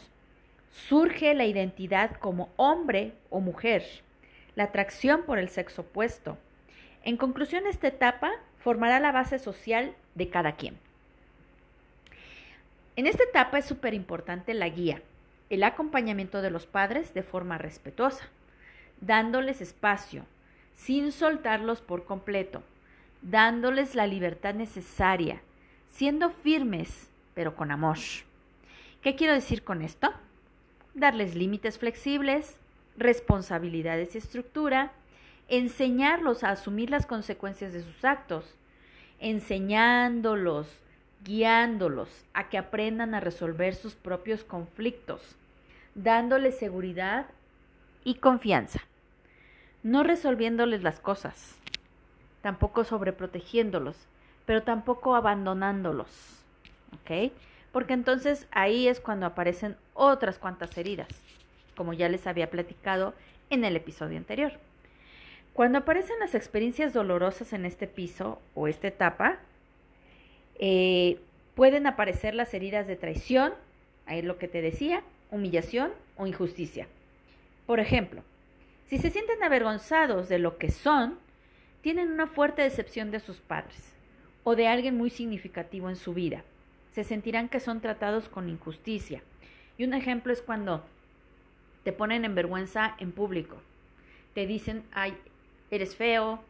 surge 0.73 1.33
la 1.33 1.45
identidad 1.45 2.17
como 2.17 2.51
hombre 2.57 3.13
o 3.31 3.39
mujer, 3.39 3.85
la 4.57 4.65
atracción 4.65 5.23
por 5.23 5.39
el 5.39 5.49
sexo 5.49 5.83
opuesto. 5.83 6.37
En 7.05 7.17
conclusión, 7.17 7.69
esta 7.69 7.87
etapa 7.87 8.33
formará 8.59 8.99
la 8.99 9.13
base 9.13 9.39
social 9.39 9.95
de 10.17 10.29
cada 10.29 10.57
quien. 10.57 10.77
En 12.97 13.07
esta 13.07 13.23
etapa 13.23 13.59
es 13.59 13.65
súper 13.65 13.95
importante 13.95 14.55
la 14.55 14.69
guía, 14.69 15.03
el 15.51 15.63
acompañamiento 15.63 16.43
de 16.43 16.51
los 16.51 16.67
padres 16.67 17.15
de 17.15 17.23
forma 17.23 17.59
respetuosa, 17.59 18.29
dándoles 19.01 19.61
espacio, 19.61 20.25
sin 20.75 21.13
soltarlos 21.13 21.81
por 21.81 22.05
completo, 22.05 22.65
dándoles 23.25 23.95
la 23.95 24.07
libertad 24.07 24.55
necesaria, 24.55 25.41
siendo 25.91 26.31
firmes 26.31 27.09
pero 27.35 27.57
con 27.57 27.73
amor. 27.73 27.99
¿Qué 29.03 29.17
quiero 29.17 29.35
decir 29.35 29.65
con 29.65 29.83
esto? 29.83 30.13
Darles 30.95 31.35
límites 31.35 31.79
flexibles, 31.79 32.57
responsabilidades 32.97 34.15
y 34.15 34.19
estructura, 34.19 34.93
enseñarlos 35.49 36.45
a 36.45 36.51
asumir 36.51 36.91
las 36.91 37.07
consecuencias 37.07 37.73
de 37.73 37.83
sus 37.83 38.05
actos, 38.05 38.55
enseñándolos, 39.19 40.69
guiándolos 41.25 42.25
a 42.35 42.49
que 42.49 42.59
aprendan 42.59 43.15
a 43.15 43.21
resolver 43.21 43.75
sus 43.75 43.95
propios 43.95 44.45
conflictos, 44.45 45.37
dándoles 45.95 46.59
seguridad 46.59 47.27
y 48.05 48.17
confianza, 48.17 48.81
no 49.83 50.03
resolviéndoles 50.03 50.83
las 50.83 51.01
cosas, 51.01 51.57
tampoco 52.45 52.85
sobreprotegiéndolos, 52.85 53.97
pero 54.45 54.63
tampoco 54.63 55.15
abandonándolos. 55.15 56.45
¿ok? 56.93 57.33
Porque 57.73 57.95
entonces 57.95 58.47
ahí 58.51 58.87
es 58.87 59.01
cuando 59.01 59.25
aparecen 59.25 59.77
otras 59.95 60.39
cuantas 60.39 60.77
heridas, 60.77 61.09
como 61.75 61.95
ya 61.95 62.11
les 62.11 62.27
había 62.27 62.51
platicado 62.51 63.15
en 63.49 63.65
el 63.65 63.77
episodio 63.77 64.19
anterior. 64.19 64.53
Cuando 65.55 65.79
aparecen 65.79 66.19
las 66.21 66.35
experiencias 66.35 66.93
dolorosas 66.93 67.55
en 67.55 67.65
este 67.65 67.87
piso 67.87 68.39
o 68.55 68.69
esta 68.69 68.89
etapa, 68.89 69.39
eh, 70.59 71.21
pueden 71.55 71.87
aparecer 71.87 72.35
las 72.35 72.53
heridas 72.53 72.87
de 72.87 72.97
traición, 72.97 73.55
ahí 74.05 74.19
es 74.19 74.25
lo 74.27 74.37
que 74.37 74.49
te 74.49 74.61
decía, 74.61 75.03
humillación 75.31 75.93
o 76.19 76.27
injusticia. 76.27 76.89
Por 77.65 77.81
ejemplo, 77.81 78.23
si 78.85 78.99
se 78.99 79.09
sienten 79.09 79.43
avergonzados 79.43 80.29
de 80.29 80.39
lo 80.39 80.59
que 80.59 80.71
son, 80.71 81.24
tienen 81.85 82.11
una 82.11 82.27
fuerte 82.27 82.63
decepción 82.63 83.11
de 83.11 83.21
sus 83.21 83.37
padres 83.37 83.93
o 84.43 84.57
de 84.57 84.69
alguien 84.69 84.97
muy 84.97 85.11
significativo 85.11 85.91
en 85.91 85.97
su 85.97 86.15
vida 86.15 86.43
se 86.95 87.05
sentirán 87.05 87.51
que 87.51 87.61
son 87.61 87.83
tratados 87.83 88.31
con 88.31 88.49
injusticia. 88.49 89.23
Y 89.77 89.85
un 89.85 89.93
ejemplo 89.93 90.33
es 90.33 90.41
cuando 90.41 90.83
te 91.83 91.93
ponen 91.93 92.25
en 92.25 92.35
vergüenza 92.35 92.95
en 93.01 93.13
público. 93.13 93.59
Te 94.33 94.47
dicen, 94.47 94.83
ay, 94.93 95.15
eres 95.71 95.95
feo, 95.95 96.43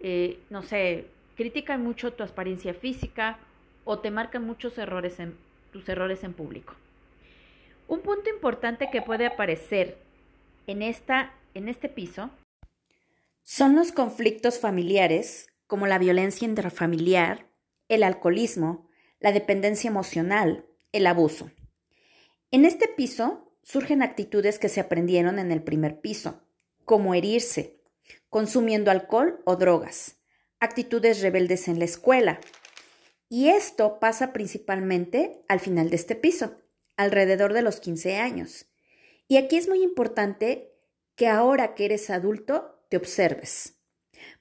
eh, 0.00 0.40
no 0.50 0.62
sé, 0.62 1.06
critican 1.36 1.84
mucho 1.84 2.12
tu 2.12 2.24
apariencia 2.24 2.74
física 2.74 3.38
o 3.84 4.00
te 4.00 4.10
marcan 4.10 4.44
muchos 4.44 4.78
errores 4.78 5.20
en 5.20 5.36
tus 5.72 5.88
errores 5.88 6.24
en 6.24 6.32
público. 6.32 6.74
Un 7.86 8.00
punto 8.00 8.28
importante 8.30 8.90
que 8.90 9.00
puede 9.00 9.26
aparecer 9.26 9.96
en, 10.66 10.82
esta, 10.82 11.32
en 11.54 11.68
este 11.68 11.88
piso 11.88 12.30
son 13.42 13.74
los 13.74 13.92
conflictos 13.92 14.58
familiares, 14.58 15.48
como 15.66 15.86
la 15.86 15.98
violencia 15.98 16.46
intrafamiliar, 16.46 17.50
el 17.88 18.02
alcoholismo, 18.02 18.88
la 19.20 19.32
dependencia 19.32 19.88
emocional, 19.88 20.66
el 20.92 21.06
abuso. 21.06 21.50
En 22.50 22.64
este 22.64 22.88
piso 22.88 23.56
surgen 23.62 24.02
actitudes 24.02 24.58
que 24.58 24.68
se 24.68 24.80
aprendieron 24.80 25.38
en 25.38 25.50
el 25.50 25.62
primer 25.62 26.00
piso, 26.00 26.42
como 26.84 27.14
herirse, 27.14 27.80
consumiendo 28.28 28.90
alcohol 28.90 29.40
o 29.44 29.56
drogas, 29.56 30.20
actitudes 30.60 31.20
rebeldes 31.20 31.68
en 31.68 31.78
la 31.78 31.84
escuela. 31.84 32.40
Y 33.28 33.48
esto 33.48 33.98
pasa 33.98 34.32
principalmente 34.32 35.42
al 35.48 35.60
final 35.60 35.90
de 35.90 35.96
este 35.96 36.14
piso, 36.14 36.58
alrededor 36.96 37.52
de 37.52 37.62
los 37.62 37.80
15 37.80 38.16
años. 38.16 38.66
Y 39.28 39.36
aquí 39.36 39.56
es 39.56 39.68
muy 39.68 39.82
importante 39.82 40.74
que 41.16 41.28
ahora 41.28 41.74
que 41.74 41.86
eres 41.86 42.10
adulto 42.10 42.71
te 42.92 42.98
observes. 42.98 43.78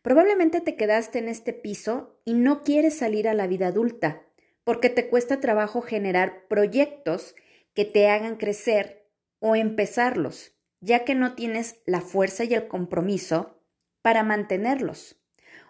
Probablemente 0.01 0.59
te 0.59 0.75
quedaste 0.75 1.19
en 1.19 1.29
este 1.29 1.53
piso 1.53 2.19
y 2.25 2.33
no 2.33 2.63
quieres 2.63 2.97
salir 2.97 3.29
a 3.29 3.33
la 3.33 3.47
vida 3.47 3.67
adulta 3.67 4.23
porque 4.65 4.89
te 4.89 5.07
cuesta 5.07 5.39
trabajo 5.39 5.81
generar 5.81 6.49
proyectos 6.49 7.33
que 7.73 7.85
te 7.85 8.09
hagan 8.09 8.35
crecer 8.35 9.09
o 9.39 9.55
empezarlos, 9.55 10.51
ya 10.81 11.05
que 11.05 11.15
no 11.15 11.33
tienes 11.33 11.77
la 11.85 12.01
fuerza 12.01 12.43
y 12.43 12.53
el 12.53 12.67
compromiso 12.67 13.63
para 14.01 14.21
mantenerlos. 14.21 15.15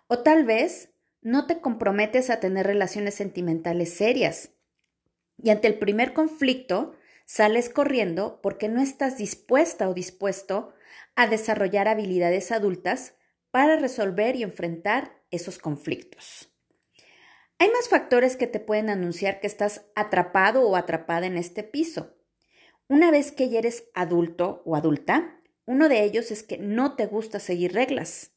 O 0.08 0.24
tal 0.24 0.44
vez 0.44 0.90
no 1.22 1.46
te 1.46 1.62
comprometes 1.62 2.32
a 2.32 2.40
tener 2.40 2.66
relaciones 2.66 3.14
sentimentales 3.14 3.94
serias. 3.94 4.54
Y 5.38 5.52
ante 5.52 5.68
el 5.68 5.78
primer 5.78 6.14
conflicto, 6.14 6.96
sales 7.28 7.70
corriendo 7.70 8.42
porque 8.42 8.70
no 8.70 8.82
estás 8.82 9.20
dispuesta 9.20 9.88
o 9.88 9.94
dispuesto 9.94 10.74
a 11.16 11.28
desarrollar 11.28 11.88
habilidades 11.88 12.52
adultas 12.52 13.16
para 13.52 13.76
resolver 13.76 14.36
y 14.36 14.44
enfrentar 14.44 15.22
esos 15.30 15.58
conflictos. 15.58 16.50
Hay 17.60 17.70
más 17.70 17.90
factores 17.90 18.38
que 18.38 18.48
te 18.48 18.60
pueden 18.60 18.90
anunciar 18.90 19.40
que 19.40 19.48
estás 19.48 19.86
atrapado 19.94 20.68
o 20.68 20.76
atrapada 20.76 21.28
en 21.28 21.38
este 21.38 21.64
piso. 21.64 22.16
Una 22.88 23.12
vez 23.12 23.32
que 23.32 23.50
ya 23.50 23.60
eres 23.60 23.86
adulto 23.94 24.64
o 24.66 24.76
adulta, 24.76 25.40
uno 25.66 25.88
de 25.88 26.04
ellos 26.04 26.32
es 26.32 26.44
que 26.44 26.58
no 26.58 26.96
te 26.96 27.06
gusta 27.06 27.40
seguir 27.40 27.74
reglas. 27.74 28.32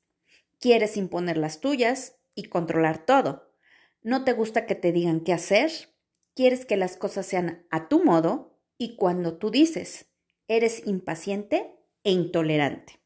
Quieres 0.61 0.97
imponer 0.97 1.37
las 1.38 1.61
tuyas 1.61 2.16
y 2.35 2.44
controlar 2.44 3.06
todo. 3.06 3.50
No 4.02 4.25
te 4.25 4.33
gusta 4.33 4.66
que 4.66 4.75
te 4.75 4.92
digan 4.92 5.21
qué 5.21 5.33
hacer. 5.33 5.71
Quieres 6.35 6.66
que 6.66 6.76
las 6.76 6.97
cosas 6.97 7.25
sean 7.26 7.66
a 7.71 7.88
tu 7.88 8.04
modo 8.04 8.59
y 8.76 8.97
cuando 8.97 9.38
tú 9.38 9.50
dices. 9.50 10.06
Eres 10.49 10.87
impaciente 10.87 11.75
e 12.04 12.12
intolerante. 12.12 13.00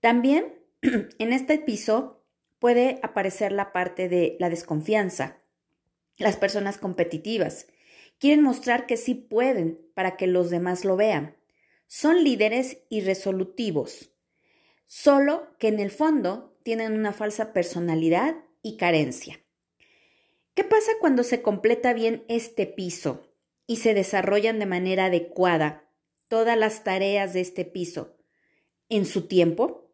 También 0.00 0.54
en 0.82 1.32
este 1.32 1.58
piso 1.58 2.24
puede 2.58 2.98
aparecer 3.02 3.52
la 3.52 3.72
parte 3.72 4.08
de 4.08 4.36
la 4.40 4.48
desconfianza. 4.48 5.42
Las 6.18 6.36
personas 6.36 6.78
competitivas 6.78 7.66
quieren 8.18 8.42
mostrar 8.42 8.86
que 8.86 8.96
sí 8.96 9.14
pueden 9.14 9.78
para 9.94 10.16
que 10.16 10.26
los 10.26 10.50
demás 10.50 10.84
lo 10.84 10.96
vean. 10.96 11.36
Son 11.86 12.24
líderes 12.24 12.78
irresolutivos, 12.88 14.10
solo 14.86 15.56
que 15.58 15.68
en 15.68 15.80
el 15.80 15.90
fondo 15.90 16.58
tienen 16.62 16.94
una 16.94 17.12
falsa 17.12 17.52
personalidad 17.52 18.36
y 18.62 18.76
carencia. 18.76 19.40
¿Qué 20.54 20.64
pasa 20.64 20.90
cuando 21.00 21.22
se 21.22 21.42
completa 21.42 21.92
bien 21.92 22.24
este 22.28 22.66
piso 22.66 23.30
y 23.66 23.76
se 23.76 23.94
desarrollan 23.94 24.58
de 24.58 24.66
manera 24.66 25.06
adecuada 25.06 25.85
todas 26.28 26.58
las 26.58 26.84
tareas 26.84 27.32
de 27.32 27.40
este 27.40 27.64
piso 27.64 28.16
en 28.88 29.04
su 29.06 29.26
tiempo? 29.26 29.86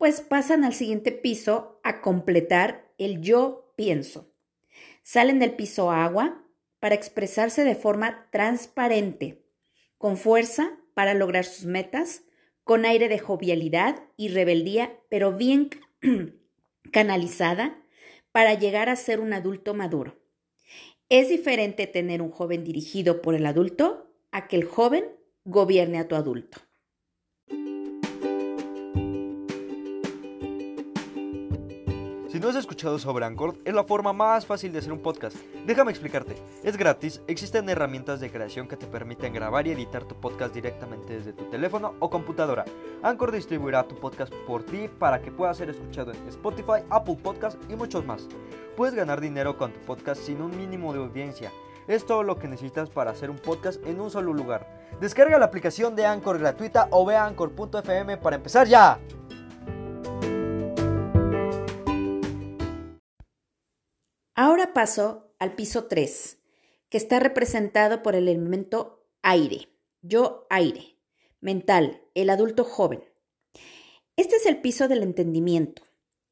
pues 0.00 0.22
pasan 0.22 0.64
al 0.64 0.72
siguiente 0.72 1.12
piso 1.12 1.78
a 1.84 2.00
completar 2.00 2.90
el 2.96 3.20
yo 3.20 3.70
pienso. 3.76 4.32
Salen 5.02 5.38
del 5.38 5.56
piso 5.56 5.90
agua 5.90 6.42
para 6.78 6.94
expresarse 6.94 7.64
de 7.64 7.74
forma 7.74 8.26
transparente, 8.32 9.44
con 9.98 10.16
fuerza 10.16 10.78
para 10.94 11.12
lograr 11.12 11.44
sus 11.44 11.66
metas, 11.66 12.22
con 12.64 12.86
aire 12.86 13.10
de 13.10 13.18
jovialidad 13.18 14.02
y 14.16 14.28
rebeldía, 14.28 14.98
pero 15.10 15.36
bien 15.36 15.68
canalizada 16.92 17.84
para 18.32 18.54
llegar 18.54 18.88
a 18.88 18.96
ser 18.96 19.20
un 19.20 19.34
adulto 19.34 19.74
maduro. 19.74 20.18
Es 21.10 21.28
diferente 21.28 21.86
tener 21.88 22.22
un 22.22 22.30
joven 22.30 22.64
dirigido 22.64 23.20
por 23.20 23.34
el 23.34 23.44
adulto 23.44 24.10
a 24.30 24.48
que 24.48 24.56
el 24.56 24.64
joven 24.64 25.04
gobierne 25.50 25.98
a 25.98 26.06
tu 26.06 26.14
adulto. 26.14 26.58
Si 32.28 32.38
no 32.38 32.48
has 32.48 32.54
escuchado 32.54 33.00
sobre 33.00 33.24
Anchor, 33.24 33.56
es 33.64 33.74
la 33.74 33.82
forma 33.82 34.12
más 34.12 34.46
fácil 34.46 34.72
de 34.72 34.78
hacer 34.78 34.92
un 34.92 35.02
podcast. 35.02 35.36
Déjame 35.66 35.90
explicarte. 35.90 36.36
Es 36.62 36.76
gratis, 36.76 37.20
existen 37.26 37.68
herramientas 37.68 38.20
de 38.20 38.30
creación 38.30 38.68
que 38.68 38.76
te 38.76 38.86
permiten 38.86 39.34
grabar 39.34 39.66
y 39.66 39.72
editar 39.72 40.04
tu 40.04 40.14
podcast 40.14 40.54
directamente 40.54 41.14
desde 41.16 41.32
tu 41.32 41.50
teléfono 41.50 41.94
o 41.98 42.08
computadora. 42.08 42.64
Anchor 43.02 43.32
distribuirá 43.32 43.82
tu 43.88 43.96
podcast 43.96 44.32
por 44.46 44.62
ti 44.62 44.88
para 45.00 45.20
que 45.20 45.32
pueda 45.32 45.52
ser 45.54 45.70
escuchado 45.70 46.12
en 46.12 46.28
Spotify, 46.28 46.84
Apple 46.88 47.18
Podcast 47.20 47.60
y 47.68 47.74
muchos 47.74 48.06
más. 48.06 48.28
Puedes 48.76 48.94
ganar 48.94 49.20
dinero 49.20 49.58
con 49.58 49.72
tu 49.72 49.80
podcast 49.80 50.22
sin 50.22 50.40
un 50.40 50.56
mínimo 50.56 50.92
de 50.92 51.00
audiencia. 51.00 51.50
Es 51.88 52.06
todo 52.06 52.22
lo 52.22 52.38
que 52.38 52.48
necesitas 52.48 52.90
para 52.90 53.10
hacer 53.10 53.30
un 53.30 53.38
podcast 53.38 53.84
en 53.86 54.00
un 54.00 54.10
solo 54.10 54.32
lugar. 54.32 54.66
Descarga 55.00 55.38
la 55.38 55.46
aplicación 55.46 55.96
de 55.96 56.06
Anchor 56.06 56.38
gratuita 56.38 56.88
o 56.90 57.04
ve 57.04 57.16
a 57.16 57.26
anchor.fm 57.26 58.16
para 58.18 58.36
empezar 58.36 58.66
ya. 58.66 59.00
Ahora 64.34 64.72
paso 64.72 65.34
al 65.38 65.54
piso 65.54 65.84
3, 65.84 66.38
que 66.88 66.96
está 66.96 67.20
representado 67.20 68.02
por 68.02 68.14
el 68.14 68.26
elemento 68.26 69.06
aire, 69.22 69.68
yo 70.02 70.46
aire, 70.48 70.96
mental, 71.40 72.02
el 72.14 72.30
adulto 72.30 72.64
joven. 72.64 73.04
Este 74.16 74.36
es 74.36 74.46
el 74.46 74.60
piso 74.60 74.88
del 74.88 75.02
entendimiento, 75.02 75.82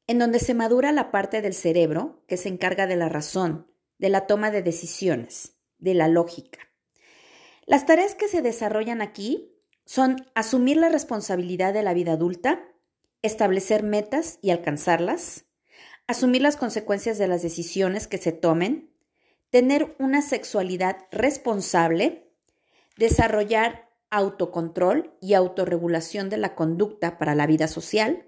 en 0.07 0.19
donde 0.19 0.39
se 0.39 0.53
madura 0.53 0.91
la 0.91 1.11
parte 1.11 1.41
del 1.41 1.53
cerebro 1.53 2.23
que 2.27 2.37
se 2.37 2.49
encarga 2.49 2.87
de 2.87 2.95
la 2.95 3.09
razón, 3.09 3.68
de 3.99 4.09
la 4.09 4.25
toma 4.25 4.49
de 4.49 4.63
decisiones, 4.63 5.53
de 5.77 5.93
la 5.93 6.07
lógica. 6.07 6.59
Las 7.65 7.85
tareas 7.85 8.15
que 8.15 8.27
se 8.27 8.41
desarrollan 8.41 9.01
aquí 9.01 9.55
son 9.85 10.25
asumir 10.33 10.77
la 10.77 10.89
responsabilidad 10.89 11.73
de 11.73 11.83
la 11.83 11.93
vida 11.93 12.13
adulta, 12.13 12.63
establecer 13.21 13.83
metas 13.83 14.39
y 14.41 14.49
alcanzarlas, 14.49 15.45
asumir 16.07 16.41
las 16.41 16.57
consecuencias 16.57 17.17
de 17.17 17.27
las 17.27 17.43
decisiones 17.43 18.07
que 18.07 18.17
se 18.17 18.31
tomen, 18.31 18.91
tener 19.51 19.95
una 19.99 20.21
sexualidad 20.21 21.05
responsable, 21.11 22.31
desarrollar 22.97 23.89
autocontrol 24.09 25.15
y 25.21 25.33
autorregulación 25.33 26.29
de 26.29 26.37
la 26.37 26.55
conducta 26.55 27.17
para 27.17 27.35
la 27.35 27.45
vida 27.45 27.67
social, 27.67 28.27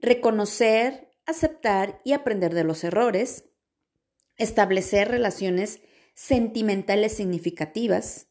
reconocer, 0.00 1.12
aceptar 1.26 2.00
y 2.04 2.12
aprender 2.12 2.54
de 2.54 2.64
los 2.64 2.84
errores, 2.84 3.44
establecer 4.36 5.08
relaciones 5.08 5.80
sentimentales 6.14 7.12
significativas, 7.12 8.28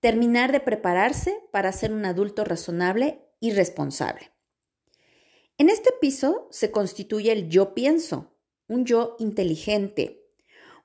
terminar 0.00 0.52
de 0.52 0.60
prepararse 0.60 1.38
para 1.52 1.72
ser 1.72 1.92
un 1.92 2.04
adulto 2.04 2.44
razonable 2.44 3.22
y 3.40 3.52
responsable. 3.52 4.32
En 5.58 5.68
este 5.68 5.90
piso 6.00 6.48
se 6.50 6.70
constituye 6.70 7.32
el 7.32 7.48
yo 7.48 7.74
pienso, 7.74 8.36
un 8.66 8.84
yo 8.84 9.16
inteligente, 9.18 10.24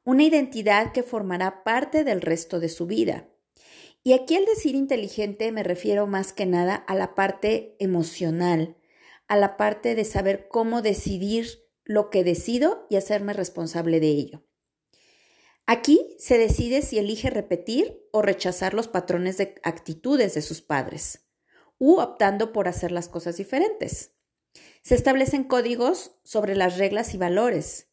una 0.03 0.23
identidad 0.23 0.91
que 0.91 1.03
formará 1.03 1.63
parte 1.63 2.03
del 2.03 2.21
resto 2.21 2.59
de 2.59 2.69
su 2.69 2.85
vida. 2.85 3.27
Y 4.03 4.13
aquí 4.13 4.35
al 4.35 4.45
decir 4.45 4.75
inteligente 4.75 5.51
me 5.51 5.63
refiero 5.63 6.07
más 6.07 6.31
que 6.31 6.45
nada 6.45 6.75
a 6.75 6.95
la 6.95 7.15
parte 7.15 7.75
emocional, 7.79 8.77
a 9.27 9.35
la 9.35 9.57
parte 9.57 9.95
de 9.95 10.05
saber 10.05 10.47
cómo 10.47 10.81
decidir 10.81 11.47
lo 11.83 12.09
que 12.09 12.23
decido 12.23 12.85
y 12.89 12.97
hacerme 12.97 13.33
responsable 13.33 13.99
de 13.99 14.07
ello. 14.07 14.46
Aquí 15.69 16.15
se 16.17 16.37
decide 16.37 16.81
si 16.81 16.97
elige 16.97 17.29
repetir 17.29 18.01
o 18.13 18.21
rechazar 18.21 18.73
los 18.73 18.87
patrones 18.87 19.37
de 19.37 19.55
actitudes 19.63 20.33
de 20.33 20.41
sus 20.41 20.61
padres, 20.61 21.27
u 21.77 21.99
optando 21.99 22.53
por 22.53 22.69
hacer 22.69 22.93
las 22.93 23.09
cosas 23.09 23.35
diferentes. 23.35 24.15
Se 24.81 24.95
establecen 24.95 25.43
códigos 25.43 26.15
sobre 26.23 26.55
las 26.55 26.77
reglas 26.77 27.13
y 27.13 27.17
valores. 27.17 27.89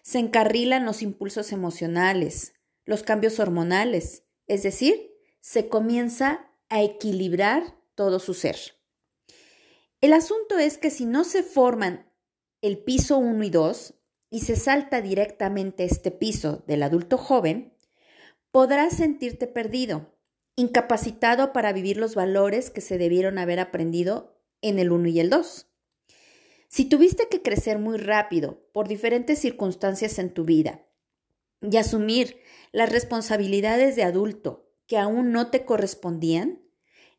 Se 0.00 0.18
encarrilan 0.18 0.86
los 0.86 1.02
impulsos 1.02 1.52
emocionales, 1.52 2.54
los 2.86 3.02
cambios 3.02 3.38
hormonales, 3.38 4.24
es 4.46 4.62
decir, 4.62 5.10
se 5.40 5.68
comienza 5.68 6.50
a 6.70 6.82
equilibrar 6.82 7.76
todo 7.94 8.20
su 8.20 8.32
ser. 8.32 8.56
El 10.00 10.14
asunto 10.14 10.56
es 10.56 10.78
que 10.78 10.88
si 10.88 11.04
no 11.04 11.24
se 11.24 11.42
forman 11.42 12.10
el 12.62 12.78
piso 12.78 13.18
1 13.18 13.44
y 13.44 13.50
2 13.50 13.97
y 14.30 14.40
se 14.40 14.56
salta 14.56 15.00
directamente 15.00 15.84
este 15.84 16.10
piso 16.10 16.64
del 16.66 16.82
adulto 16.82 17.16
joven, 17.16 17.74
podrás 18.50 18.96
sentirte 18.96 19.46
perdido, 19.46 20.14
incapacitado 20.56 21.52
para 21.52 21.72
vivir 21.72 21.96
los 21.96 22.14
valores 22.14 22.70
que 22.70 22.80
se 22.80 22.98
debieron 22.98 23.38
haber 23.38 23.60
aprendido 23.60 24.38
en 24.60 24.78
el 24.78 24.92
1 24.92 25.08
y 25.08 25.20
el 25.20 25.30
2. 25.30 25.66
Si 26.68 26.84
tuviste 26.84 27.28
que 27.28 27.42
crecer 27.42 27.78
muy 27.78 27.96
rápido 27.96 28.68
por 28.72 28.88
diferentes 28.88 29.38
circunstancias 29.38 30.18
en 30.18 30.34
tu 30.34 30.44
vida 30.44 30.84
y 31.62 31.76
asumir 31.78 32.40
las 32.72 32.90
responsabilidades 32.90 33.96
de 33.96 34.04
adulto 34.04 34.70
que 34.86 34.98
aún 34.98 35.32
no 35.32 35.50
te 35.50 35.64
correspondían, 35.64 36.60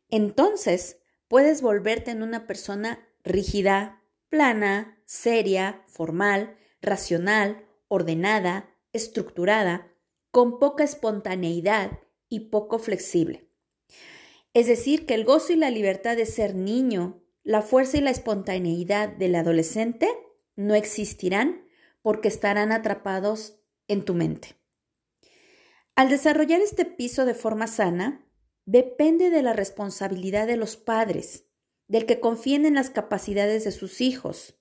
entonces 0.08 0.98
puedes 1.28 1.62
volverte 1.62 2.10
en 2.10 2.22
una 2.22 2.46
persona 2.46 3.08
rígida, 3.24 4.02
plana, 4.28 5.02
seria, 5.04 5.82
formal, 5.88 6.56
racional, 6.80 7.66
ordenada, 7.88 8.74
estructurada, 8.92 9.92
con 10.30 10.58
poca 10.58 10.84
espontaneidad 10.84 11.98
y 12.28 12.50
poco 12.50 12.78
flexible. 12.78 13.48
Es 14.54 14.66
decir, 14.66 15.06
que 15.06 15.14
el 15.14 15.24
gozo 15.24 15.52
y 15.52 15.56
la 15.56 15.70
libertad 15.70 16.16
de 16.16 16.26
ser 16.26 16.54
niño, 16.54 17.22
la 17.42 17.62
fuerza 17.62 17.98
y 17.98 18.00
la 18.00 18.10
espontaneidad 18.10 19.08
del 19.08 19.34
adolescente 19.34 20.08
no 20.56 20.74
existirán 20.74 21.64
porque 22.02 22.28
estarán 22.28 22.72
atrapados 22.72 23.60
en 23.88 24.04
tu 24.04 24.14
mente. 24.14 24.56
Al 25.96 26.08
desarrollar 26.08 26.60
este 26.60 26.84
piso 26.84 27.24
de 27.24 27.34
forma 27.34 27.66
sana, 27.66 28.26
depende 28.64 29.30
de 29.30 29.42
la 29.42 29.52
responsabilidad 29.52 30.46
de 30.46 30.56
los 30.56 30.76
padres, 30.76 31.46
del 31.88 32.06
que 32.06 32.20
confíen 32.20 32.66
en 32.66 32.74
las 32.74 32.90
capacidades 32.90 33.64
de 33.64 33.72
sus 33.72 34.00
hijos, 34.00 34.59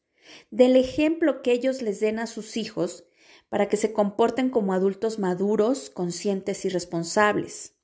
del 0.52 0.76
ejemplo 0.76 1.42
que 1.42 1.52
ellos 1.52 1.82
les 1.82 2.00
den 2.00 2.20
a 2.20 2.28
sus 2.28 2.58
hijos 2.58 3.06
para 3.50 3.68
que 3.68 3.78
se 3.78 3.94
comporten 3.94 4.50
como 4.50 4.74
adultos 4.74 5.20
maduros, 5.20 5.90
conscientes 5.90 6.66
y 6.66 6.70
responsables. 6.70 7.76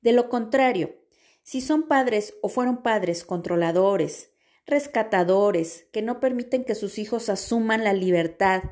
De 0.00 0.12
lo 0.12 0.28
contrario, 0.28 0.96
si 1.42 1.60
son 1.60 1.88
padres 1.88 2.34
o 2.42 2.48
fueron 2.48 2.82
padres 2.82 3.24
controladores, 3.24 4.32
rescatadores, 4.66 5.86
que 5.92 6.02
no 6.02 6.20
permiten 6.20 6.64
que 6.64 6.74
sus 6.74 6.98
hijos 6.98 7.30
asuman 7.30 7.84
la 7.84 7.94
libertad 7.94 8.62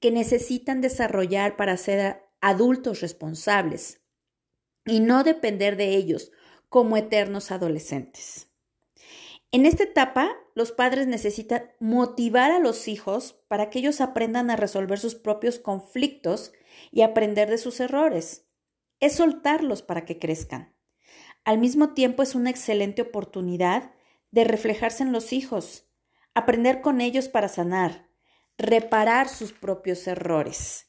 que 0.00 0.10
necesitan 0.10 0.80
desarrollar 0.80 1.56
para 1.56 1.76
ser 1.76 2.24
adultos 2.40 3.00
responsables 3.00 4.00
y 4.84 5.00
no 5.00 5.22
depender 5.22 5.76
de 5.76 5.94
ellos 5.94 6.32
como 6.68 6.96
eternos 6.96 7.50
adolescentes. 7.50 8.51
En 9.54 9.66
esta 9.66 9.82
etapa, 9.82 10.34
los 10.54 10.72
padres 10.72 11.06
necesitan 11.06 11.70
motivar 11.78 12.52
a 12.52 12.58
los 12.58 12.88
hijos 12.88 13.34
para 13.48 13.68
que 13.68 13.80
ellos 13.80 14.00
aprendan 14.00 14.50
a 14.50 14.56
resolver 14.56 14.98
sus 14.98 15.14
propios 15.14 15.58
conflictos 15.58 16.54
y 16.90 17.02
aprender 17.02 17.50
de 17.50 17.58
sus 17.58 17.78
errores. 17.78 18.46
Es 18.98 19.16
soltarlos 19.16 19.82
para 19.82 20.06
que 20.06 20.18
crezcan. 20.18 20.74
Al 21.44 21.58
mismo 21.58 21.92
tiempo 21.92 22.22
es 22.22 22.34
una 22.34 22.48
excelente 22.48 23.02
oportunidad 23.02 23.92
de 24.30 24.44
reflejarse 24.44 25.02
en 25.02 25.12
los 25.12 25.34
hijos, 25.34 25.86
aprender 26.32 26.80
con 26.80 27.02
ellos 27.02 27.28
para 27.28 27.48
sanar, 27.48 28.08
reparar 28.56 29.28
sus 29.28 29.52
propios 29.52 30.06
errores. 30.06 30.86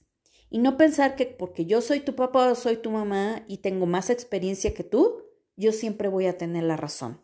Y 0.49 0.60
no 0.60 0.78
pensar 0.78 1.17
que 1.17 1.26
porque 1.26 1.65
yo 1.65 1.82
soy 1.82 1.99
tu 1.99 2.15
papá 2.15 2.49
o 2.49 2.56
soy 2.56 2.78
tu 2.78 2.91
mamá 2.91 3.43
y 3.45 3.58
tengo 3.58 3.88
más 3.88 4.10
experiencia 4.10 4.73
que 4.73 4.86
tú, 4.86 5.21
yo 5.58 5.73
siempre 5.73 6.08
voy 6.08 6.28
a 6.28 6.38
tener 6.38 6.63
la 6.63 6.78
razón 6.78 7.23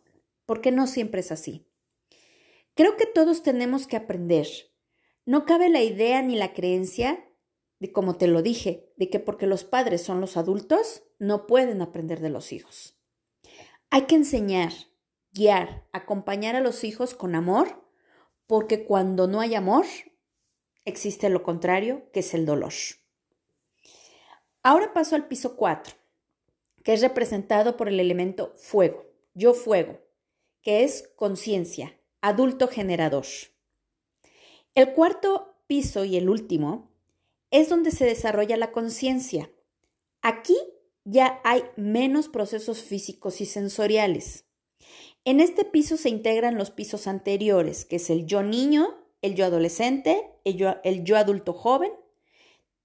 porque 0.50 0.72
no 0.72 0.88
siempre 0.88 1.20
es 1.20 1.30
así. 1.30 1.70
Creo 2.74 2.96
que 2.96 3.06
todos 3.06 3.44
tenemos 3.44 3.86
que 3.86 3.94
aprender. 3.94 4.48
No 5.24 5.46
cabe 5.46 5.68
la 5.68 5.80
idea 5.80 6.22
ni 6.22 6.34
la 6.34 6.54
creencia 6.54 7.24
de, 7.78 7.92
como 7.92 8.16
te 8.16 8.26
lo 8.26 8.42
dije, 8.42 8.92
de 8.96 9.08
que 9.10 9.20
porque 9.20 9.46
los 9.46 9.62
padres 9.62 10.02
son 10.02 10.20
los 10.20 10.36
adultos, 10.36 11.04
no 11.20 11.46
pueden 11.46 11.82
aprender 11.82 12.18
de 12.18 12.30
los 12.30 12.52
hijos. 12.52 12.98
Hay 13.90 14.06
que 14.06 14.16
enseñar, 14.16 14.72
guiar, 15.30 15.86
acompañar 15.92 16.56
a 16.56 16.60
los 16.60 16.82
hijos 16.82 17.14
con 17.14 17.36
amor, 17.36 17.88
porque 18.48 18.84
cuando 18.84 19.28
no 19.28 19.38
hay 19.38 19.54
amor, 19.54 19.86
existe 20.84 21.28
lo 21.28 21.44
contrario, 21.44 22.10
que 22.12 22.18
es 22.18 22.34
el 22.34 22.44
dolor. 22.44 22.72
Ahora 24.64 24.92
paso 24.92 25.14
al 25.14 25.28
piso 25.28 25.54
4, 25.54 25.94
que 26.82 26.92
es 26.92 27.02
representado 27.02 27.76
por 27.76 27.86
el 27.86 28.00
elemento 28.00 28.52
fuego, 28.56 29.06
yo 29.32 29.54
fuego 29.54 30.09
que 30.62 30.84
es 30.84 31.10
conciencia, 31.16 31.98
adulto 32.20 32.68
generador. 32.68 33.26
El 34.74 34.92
cuarto 34.92 35.56
piso 35.66 36.04
y 36.04 36.16
el 36.16 36.28
último 36.28 36.90
es 37.50 37.68
donde 37.68 37.90
se 37.90 38.04
desarrolla 38.04 38.56
la 38.56 38.72
conciencia. 38.72 39.50
Aquí 40.22 40.56
ya 41.04 41.40
hay 41.44 41.62
menos 41.76 42.28
procesos 42.28 42.82
físicos 42.82 43.40
y 43.40 43.46
sensoriales. 43.46 44.44
En 45.24 45.40
este 45.40 45.64
piso 45.64 45.96
se 45.96 46.08
integran 46.08 46.56
los 46.56 46.70
pisos 46.70 47.06
anteriores, 47.06 47.84
que 47.84 47.96
es 47.96 48.10
el 48.10 48.26
yo 48.26 48.42
niño, 48.42 48.96
el 49.22 49.34
yo 49.34 49.44
adolescente, 49.44 50.30
el 50.44 50.56
yo, 50.56 50.76
el 50.84 51.04
yo 51.04 51.16
adulto 51.16 51.52
joven, 51.52 51.92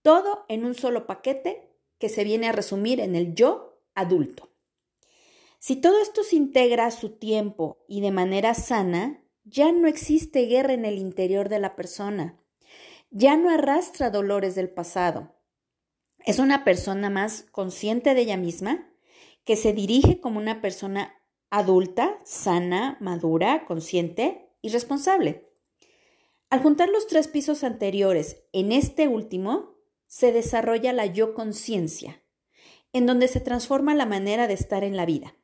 todo 0.01 0.45
en 0.49 0.65
un 0.65 0.75
solo 0.75 1.07
paquete 1.07 1.69
que 1.97 2.09
se 2.09 2.23
viene 2.23 2.47
a 2.47 2.51
resumir 2.51 2.99
en 2.99 3.15
el 3.15 3.35
yo 3.35 3.79
adulto. 3.95 4.49
Si 5.65 5.75
todo 5.75 5.99
esto 5.99 6.21
se 6.21 6.35
integra 6.35 6.85
a 6.85 6.91
su 6.91 7.17
tiempo 7.17 7.83
y 7.87 8.01
de 8.01 8.11
manera 8.11 8.53
sana, 8.53 9.23
ya 9.45 9.71
no 9.71 9.87
existe 9.87 10.45
guerra 10.45 10.73
en 10.73 10.85
el 10.85 10.99
interior 10.99 11.49
de 11.49 11.57
la 11.57 11.75
persona, 11.75 12.39
ya 13.09 13.35
no 13.35 13.49
arrastra 13.49 14.11
dolores 14.11 14.53
del 14.53 14.69
pasado. 14.69 15.33
Es 16.23 16.37
una 16.37 16.63
persona 16.65 17.09
más 17.09 17.47
consciente 17.51 18.13
de 18.13 18.21
ella 18.21 18.37
misma, 18.37 18.93
que 19.43 19.55
se 19.55 19.73
dirige 19.73 20.19
como 20.19 20.37
una 20.37 20.61
persona 20.61 21.15
adulta, 21.49 22.19
sana, 22.23 22.97
madura, 23.01 23.65
consciente 23.65 24.51
y 24.61 24.69
responsable. 24.69 25.49
Al 26.51 26.61
juntar 26.61 26.89
los 26.89 27.07
tres 27.07 27.27
pisos 27.27 27.63
anteriores 27.63 28.43
en 28.53 28.71
este 28.71 29.07
último, 29.07 29.79
se 30.05 30.31
desarrolla 30.31 30.93
la 30.93 31.07
yo 31.07 31.33
conciencia, 31.33 32.21
en 32.93 33.07
donde 33.07 33.27
se 33.27 33.39
transforma 33.39 33.95
la 33.95 34.05
manera 34.05 34.47
de 34.47 34.53
estar 34.53 34.83
en 34.83 34.95
la 34.95 35.07
vida. 35.07 35.35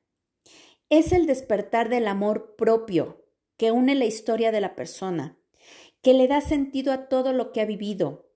Es 0.91 1.13
el 1.13 1.25
despertar 1.25 1.87
del 1.87 2.05
amor 2.05 2.57
propio 2.57 3.25
que 3.55 3.71
une 3.71 3.95
la 3.95 4.03
historia 4.03 4.51
de 4.51 4.59
la 4.59 4.75
persona, 4.75 5.37
que 6.01 6.13
le 6.13 6.27
da 6.27 6.41
sentido 6.41 6.91
a 6.91 7.07
todo 7.07 7.31
lo 7.31 7.53
que 7.53 7.61
ha 7.61 7.65
vivido, 7.65 8.29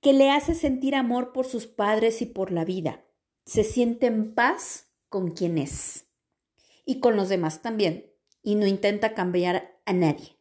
que 0.00 0.12
le 0.12 0.28
hace 0.28 0.56
sentir 0.56 0.96
amor 0.96 1.32
por 1.32 1.46
sus 1.46 1.68
padres 1.68 2.20
y 2.20 2.26
por 2.26 2.50
la 2.50 2.64
vida. 2.64 3.04
Se 3.46 3.62
siente 3.62 4.06
en 4.06 4.34
paz 4.34 4.90
con 5.08 5.30
quien 5.30 5.56
es 5.56 6.08
y 6.84 6.98
con 6.98 7.14
los 7.14 7.28
demás 7.28 7.62
también, 7.62 8.12
y 8.42 8.56
no 8.56 8.66
intenta 8.66 9.14
cambiar 9.14 9.80
a 9.86 9.92
nadie. 9.92 10.36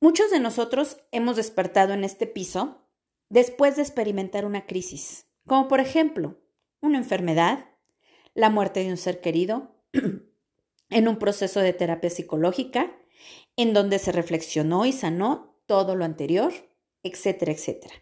Muchos 0.00 0.30
de 0.30 0.40
nosotros 0.40 0.96
hemos 1.10 1.36
despertado 1.36 1.92
en 1.92 2.04
este 2.04 2.26
piso 2.26 2.88
después 3.28 3.76
de 3.76 3.82
experimentar 3.82 4.46
una 4.46 4.64
crisis, 4.64 5.26
como 5.46 5.68
por 5.68 5.80
ejemplo 5.80 6.40
una 6.80 6.96
enfermedad, 6.96 7.66
la 8.32 8.48
muerte 8.48 8.82
de 8.82 8.88
un 8.88 8.96
ser 8.96 9.20
querido, 9.20 9.81
en 9.92 11.08
un 11.08 11.18
proceso 11.18 11.60
de 11.60 11.72
terapia 11.72 12.10
psicológica 12.10 12.96
en 13.56 13.72
donde 13.72 13.98
se 13.98 14.12
reflexionó 14.12 14.86
y 14.86 14.92
sanó 14.92 15.58
todo 15.66 15.96
lo 15.96 16.04
anterior, 16.04 16.52
etcétera, 17.02 17.52
etcétera. 17.52 17.94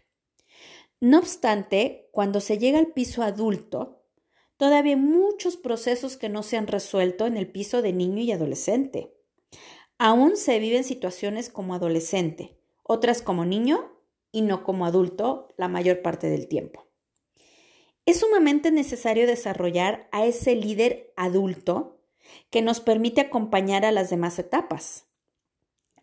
No 0.99 1.19
obstante, 1.19 2.09
cuando 2.11 2.41
se 2.41 2.57
llega 2.57 2.79
al 2.79 2.87
piso 2.87 3.23
adulto, 3.23 4.03
todavía 4.57 4.93
hay 4.93 4.99
muchos 4.99 5.57
procesos 5.57 6.17
que 6.17 6.29
no 6.29 6.43
se 6.43 6.57
han 6.57 6.67
resuelto 6.67 7.25
en 7.25 7.37
el 7.37 7.51
piso 7.51 7.81
de 7.81 7.93
niño 7.93 8.21
y 8.21 8.31
adolescente. 8.31 9.15
Aún 9.97 10.35
se 10.37 10.59
viven 10.59 10.83
situaciones 10.83 11.49
como 11.49 11.73
adolescente, 11.73 12.59
otras 12.83 13.21
como 13.21 13.45
niño 13.45 13.91
y 14.31 14.41
no 14.41 14.63
como 14.63 14.85
adulto 14.85 15.47
la 15.57 15.67
mayor 15.67 16.01
parte 16.01 16.29
del 16.29 16.47
tiempo. 16.47 16.90
Es 18.05 18.19
sumamente 18.19 18.71
necesario 18.71 19.27
desarrollar 19.27 20.07
a 20.11 20.25
ese 20.25 20.55
líder 20.55 21.13
adulto 21.15 21.99
que 22.49 22.61
nos 22.61 22.79
permite 22.79 23.21
acompañar 23.21 23.85
a 23.85 23.91
las 23.91 24.09
demás 24.09 24.39
etapas. 24.39 25.05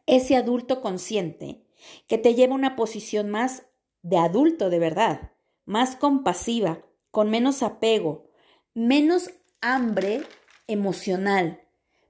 Ese 0.07 0.37
adulto 0.37 0.81
consciente 0.81 1.65
que 2.07 2.19
te 2.19 2.35
lleva 2.35 2.53
a 2.53 2.57
una 2.57 2.77
posición 2.77 3.31
más 3.31 3.65
de 4.03 4.19
adulto 4.19 4.71
de 4.71 4.79
verdad, 4.79 5.33
más 5.65 5.97
compasiva, 5.97 6.85
con 7.11 7.31
menos 7.31 7.63
apego, 7.63 8.31
menos 8.75 9.31
hambre 9.61 10.23
emocional 10.67 11.63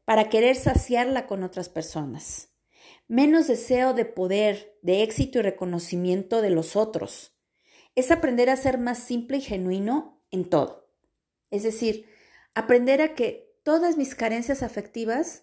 para 0.05 0.29
querer 0.29 0.57
saciarla 0.57 1.27
con 1.27 1.42
otras 1.42 1.68
personas, 1.68 2.51
menos 3.09 3.46
deseo 3.46 3.94
de 3.94 4.05
poder, 4.05 4.79
de 4.83 5.03
éxito 5.03 5.38
y 5.38 5.42
reconocimiento 5.42 6.42
de 6.42 6.51
los 6.51 6.77
otros, 6.77 7.38
es 7.99 8.13
aprender 8.13 8.49
a 8.49 8.57
ser 8.57 8.79
más 8.79 8.99
simple 8.99 9.39
y 9.39 9.41
genuino 9.41 10.23
en 10.31 10.49
todo. 10.49 10.89
Es 11.51 11.65
decir, 11.65 12.07
aprender 12.55 13.03
a 13.03 13.17
que 13.17 13.53
todas 13.65 13.97
mis 13.97 14.15
carencias 14.15 14.63
afectivas 14.63 15.43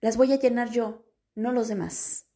las 0.00 0.16
voy 0.16 0.32
a 0.32 0.38
llenar 0.40 0.70
yo, 0.70 1.06
no 1.36 1.52
los 1.52 1.68
demás. 1.68 2.26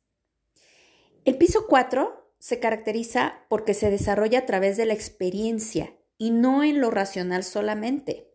El 1.24 1.38
piso 1.38 1.66
4 1.66 2.36
se 2.38 2.60
caracteriza 2.60 3.46
porque 3.48 3.74
se 3.74 3.90
desarrolla 3.90 4.38
a 4.38 4.46
través 4.46 4.76
de 4.76 4.86
la 4.86 4.94
experiencia 4.94 5.92
y 6.18 6.30
no 6.30 6.62
en 6.62 6.80
lo 6.80 6.92
racional 6.92 7.42
solamente. 7.42 8.30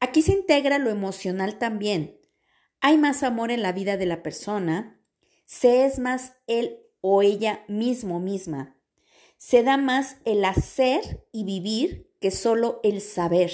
Aquí 0.00 0.22
se 0.22 0.32
integra 0.32 0.78
lo 0.78 0.90
emocional 0.90 1.58
también. 1.58 2.18
Hay 2.80 2.98
más 2.98 3.22
amor 3.22 3.52
en 3.52 3.62
la 3.62 3.70
vida 3.70 3.96
de 3.96 4.06
la 4.06 4.24
persona, 4.24 5.00
se 5.44 5.84
es 5.84 6.00
más 6.00 6.32
él 6.48 6.80
o 7.00 7.22
ella 7.22 7.64
mismo 7.68 8.18
misma 8.18 8.76
se 9.42 9.64
da 9.64 9.76
más 9.76 10.18
el 10.24 10.44
hacer 10.44 11.26
y 11.32 11.42
vivir 11.42 12.08
que 12.20 12.30
solo 12.30 12.78
el 12.84 13.00
saber. 13.00 13.50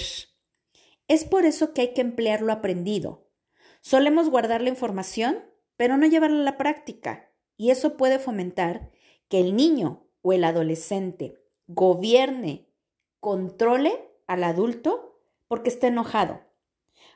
Es 1.07 1.25
por 1.25 1.45
eso 1.45 1.73
que 1.73 1.81
hay 1.81 1.93
que 1.95 2.01
emplear 2.01 2.41
lo 2.41 2.53
aprendido. 2.53 3.27
Solemos 3.81 4.29
guardar 4.29 4.61
la 4.61 4.69
información, 4.69 5.43
pero 5.77 5.97
no 5.97 6.05
llevarla 6.05 6.41
a 6.41 6.43
la 6.43 6.57
práctica, 6.59 7.31
y 7.57 7.71
eso 7.71 7.97
puede 7.97 8.19
fomentar 8.19 8.91
que 9.29 9.39
el 9.39 9.55
niño 9.55 10.05
o 10.21 10.31
el 10.31 10.43
adolescente 10.43 11.41
gobierne, 11.65 12.69
controle 13.19 14.11
al 14.27 14.43
adulto 14.43 15.19
porque 15.47 15.69
está 15.69 15.87
enojado. 15.87 16.41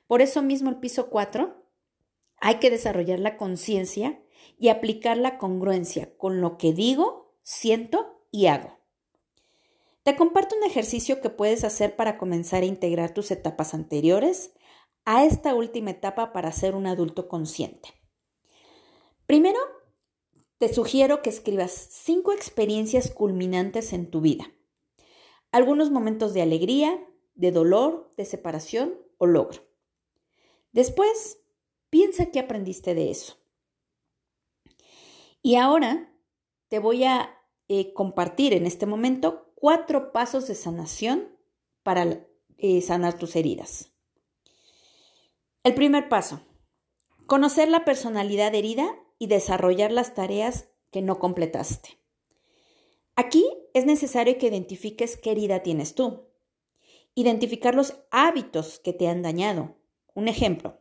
Por 0.07 0.23
eso 0.23 0.41
mismo 0.41 0.71
el 0.71 0.77
piso 0.77 1.11
4 1.11 1.63
hay 2.37 2.55
que 2.55 2.71
desarrollar 2.71 3.19
la 3.19 3.37
conciencia 3.37 4.19
y 4.57 4.69
aplicar 4.69 5.17
la 5.17 5.37
congruencia 5.37 6.17
con 6.17 6.41
lo 6.41 6.57
que 6.57 6.73
digo, 6.73 7.35
siento 7.43 8.12
y 8.33 8.47
hago. 8.47 8.77
Te 10.01 10.17
comparto 10.17 10.57
un 10.57 10.63
ejercicio 10.63 11.21
que 11.21 11.29
puedes 11.29 11.63
hacer 11.63 11.95
para 11.95 12.17
comenzar 12.17 12.63
a 12.63 12.65
integrar 12.65 13.13
tus 13.13 13.31
etapas 13.31 13.73
anteriores 13.73 14.51
a 15.05 15.23
esta 15.23 15.53
última 15.53 15.91
etapa 15.91 16.33
para 16.33 16.51
ser 16.51 16.75
un 16.75 16.87
adulto 16.87 17.29
consciente. 17.29 17.89
Primero, 19.27 19.59
te 20.57 20.73
sugiero 20.73 21.21
que 21.21 21.29
escribas 21.29 21.71
cinco 21.71 22.33
experiencias 22.33 23.11
culminantes 23.11 23.93
en 23.93 24.09
tu 24.09 24.19
vida. 24.19 24.51
Algunos 25.51 25.91
momentos 25.91 26.33
de 26.33 26.41
alegría, 26.41 27.07
de 27.35 27.51
dolor, 27.51 28.11
de 28.17 28.25
separación 28.25 28.97
o 29.19 29.27
logro. 29.27 29.61
Después, 30.71 31.39
piensa 31.89 32.31
qué 32.31 32.39
aprendiste 32.39 32.95
de 32.95 33.11
eso. 33.11 33.37
Y 35.41 35.55
ahora 35.55 36.11
te 36.69 36.79
voy 36.79 37.03
a 37.03 37.42
eh, 37.79 37.91
compartir 37.91 38.53
en 38.53 38.67
este 38.67 38.85
momento 38.85 39.51
cuatro 39.55 40.11
pasos 40.11 40.47
de 40.47 40.53
sanación 40.53 41.35
para 41.81 42.27
eh, 42.59 42.81
sanar 42.81 43.17
tus 43.17 43.35
heridas. 43.35 43.91
El 45.63 45.73
primer 45.73 46.07
paso, 46.07 46.41
conocer 47.25 47.69
la 47.69 47.83
personalidad 47.83 48.53
herida 48.53 48.95
y 49.17 49.25
desarrollar 49.25 49.91
las 49.91 50.13
tareas 50.13 50.67
que 50.91 51.01
no 51.01 51.17
completaste. 51.17 51.97
Aquí 53.15 53.43
es 53.73 53.87
necesario 53.87 54.37
que 54.37 54.49
identifiques 54.49 55.17
qué 55.17 55.31
herida 55.31 55.63
tienes 55.63 55.95
tú. 55.95 56.27
Identificar 57.15 57.73
los 57.73 57.95
hábitos 58.11 58.77
que 58.77 58.93
te 58.93 59.07
han 59.07 59.23
dañado. 59.23 59.77
Un 60.13 60.27
ejemplo, 60.27 60.79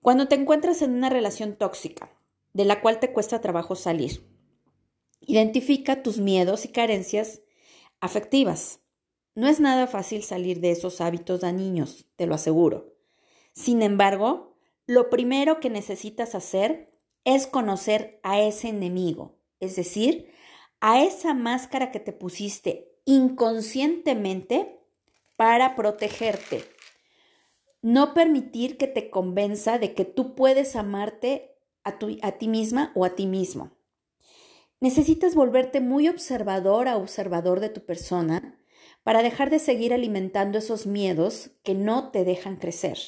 cuando 0.00 0.26
te 0.26 0.34
encuentras 0.34 0.82
en 0.82 0.94
una 0.94 1.10
relación 1.10 1.54
tóxica, 1.54 2.10
de 2.54 2.64
la 2.64 2.80
cual 2.80 2.98
te 2.98 3.12
cuesta 3.12 3.40
trabajo 3.40 3.76
salir, 3.76 4.31
identifica 5.26 6.02
tus 6.02 6.18
miedos 6.18 6.64
y 6.64 6.68
carencias 6.68 7.42
afectivas. 8.00 8.80
No 9.34 9.48
es 9.48 9.60
nada 9.60 9.86
fácil 9.86 10.22
salir 10.22 10.60
de 10.60 10.70
esos 10.70 11.00
hábitos 11.00 11.40
dañinos, 11.40 12.06
te 12.16 12.26
lo 12.26 12.34
aseguro. 12.34 12.94
Sin 13.52 13.82
embargo, 13.82 14.56
lo 14.86 15.10
primero 15.10 15.60
que 15.60 15.70
necesitas 15.70 16.34
hacer 16.34 16.92
es 17.24 17.46
conocer 17.46 18.20
a 18.22 18.40
ese 18.40 18.68
enemigo, 18.68 19.38
es 19.60 19.76
decir, 19.76 20.32
a 20.80 21.02
esa 21.02 21.34
máscara 21.34 21.92
que 21.92 22.00
te 22.00 22.12
pusiste 22.12 22.92
inconscientemente 23.04 24.80
para 25.36 25.76
protegerte. 25.76 26.64
No 27.80 28.14
permitir 28.14 28.76
que 28.76 28.86
te 28.86 29.10
convenza 29.10 29.78
de 29.78 29.94
que 29.94 30.04
tú 30.04 30.34
puedes 30.34 30.76
amarte 30.76 31.56
a, 31.84 31.96
a 32.22 32.32
ti 32.32 32.48
misma 32.48 32.92
o 32.94 33.04
a 33.04 33.14
ti 33.14 33.26
mismo. 33.26 33.72
Necesitas 34.82 35.36
volverte 35.36 35.80
muy 35.80 36.08
observador 36.08 36.88
a 36.88 36.96
observador 36.96 37.60
de 37.60 37.68
tu 37.68 37.86
persona 37.86 38.58
para 39.04 39.22
dejar 39.22 39.48
de 39.48 39.60
seguir 39.60 39.94
alimentando 39.94 40.58
esos 40.58 40.88
miedos 40.88 41.52
que 41.62 41.76
no 41.76 42.10
te 42.10 42.24
dejan 42.24 42.56
crecer. 42.56 42.98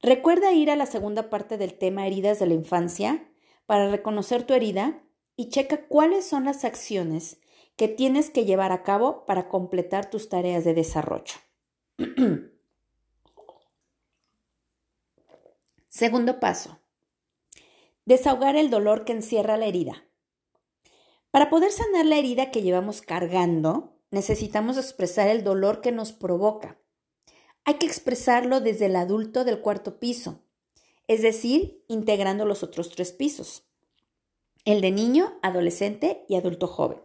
Recuerda 0.00 0.50
ir 0.50 0.68
a 0.72 0.74
la 0.74 0.86
segunda 0.86 1.30
parte 1.30 1.58
del 1.58 1.78
tema 1.78 2.08
heridas 2.08 2.40
de 2.40 2.46
la 2.48 2.54
infancia 2.54 3.24
para 3.66 3.88
reconocer 3.88 4.42
tu 4.42 4.52
herida 4.52 5.00
y 5.36 5.48
checa 5.48 5.86
cuáles 5.86 6.26
son 6.26 6.44
las 6.44 6.64
acciones 6.64 7.38
que 7.76 7.86
tienes 7.86 8.28
que 8.28 8.44
llevar 8.44 8.72
a 8.72 8.82
cabo 8.82 9.24
para 9.26 9.48
completar 9.48 10.10
tus 10.10 10.28
tareas 10.28 10.64
de 10.64 10.74
desarrollo. 10.74 11.34
Segundo 15.86 16.40
paso. 16.40 16.80
Desahogar 18.06 18.56
el 18.56 18.70
dolor 18.70 19.04
que 19.04 19.12
encierra 19.12 19.56
la 19.56 19.66
herida. 19.66 20.02
Para 21.32 21.50
poder 21.50 21.72
sanar 21.72 22.06
la 22.06 22.18
herida 22.18 22.52
que 22.52 22.62
llevamos 22.62 23.02
cargando, 23.02 23.98
necesitamos 24.12 24.76
expresar 24.76 25.26
el 25.26 25.42
dolor 25.42 25.80
que 25.80 25.90
nos 25.90 26.12
provoca 26.12 26.78
hay 27.64 27.74
que 27.74 27.86
expresarlo 27.86 28.60
desde 28.60 28.86
el 28.86 28.96
adulto 28.96 29.44
del 29.44 29.60
cuarto 29.60 30.00
piso, 30.00 30.40
es 31.06 31.22
decir, 31.22 31.84
integrando 31.88 32.44
los 32.44 32.62
otros 32.62 32.90
tres 32.90 33.12
pisos, 33.12 33.68
el 34.64 34.80
de 34.80 34.90
niño, 34.90 35.38
adolescente 35.42 36.24
y 36.28 36.34
adulto 36.36 36.66
joven. 36.66 37.00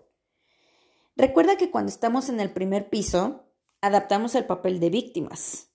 Recuerda 1.15 1.57
que 1.57 1.69
cuando 1.69 1.89
estamos 1.89 2.29
en 2.29 2.39
el 2.39 2.51
primer 2.51 2.89
piso, 2.89 3.45
adaptamos 3.81 4.35
el 4.35 4.45
papel 4.45 4.79
de 4.79 4.89
víctimas. 4.89 5.71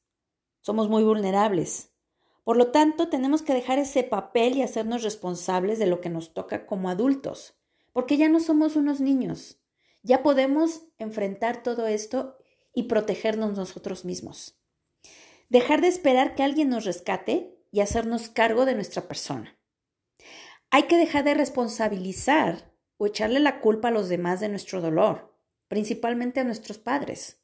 Somos 0.61 0.89
muy 0.89 1.03
vulnerables. 1.03 1.91
Por 2.45 2.57
lo 2.57 2.69
tanto, 2.73 3.09
tenemos 3.09 3.43
que 3.43 3.55
dejar 3.55 3.79
ese 3.79 4.03
papel 4.03 4.57
y 4.57 4.63
hacernos 4.63 5.03
responsables 5.03 5.79
de 5.79 5.87
lo 5.87 6.01
que 6.01 6.11
nos 6.11 6.35
toca 6.35 6.67
como 6.67 6.89
adultos, 6.89 7.55
porque 7.93 8.17
ya 8.17 8.29
no 8.29 8.41
somos 8.41 8.77
unos 8.77 9.01
niños. 9.01 9.59
Ya 10.03 10.23
podemos 10.23 10.83
enfrentar 10.99 11.63
todo 11.63 11.87
esto 11.87 12.37
y 12.75 12.85
protegernos 12.85 13.57
nosotros 13.57 14.05
mismos. 14.05 14.59
Dejar 15.49 15.81
de 15.81 15.89
esperar 15.89 16.35
que 16.35 16.43
alguien 16.43 16.71
nos 16.71 16.85
rescate 16.85 17.59
y 17.71 17.81
hacernos 17.81 18.29
cargo 18.29 18.65
de 18.65 18.75
nuestra 18.75 19.03
persona. 19.03 19.59
Hay 20.71 20.85
que 20.85 20.97
dejar 20.97 21.25
de 21.25 21.35
responsabilizar 21.35 22.73
o 22.97 23.07
echarle 23.07 23.41
la 23.41 23.61
culpa 23.61 23.89
a 23.89 23.91
los 23.91 24.09
demás 24.09 24.41
de 24.41 24.49
nuestro 24.49 24.81
dolor, 24.81 25.37
principalmente 25.69 26.41
a 26.41 26.45
nuestros 26.45 26.79
padres. 26.79 27.43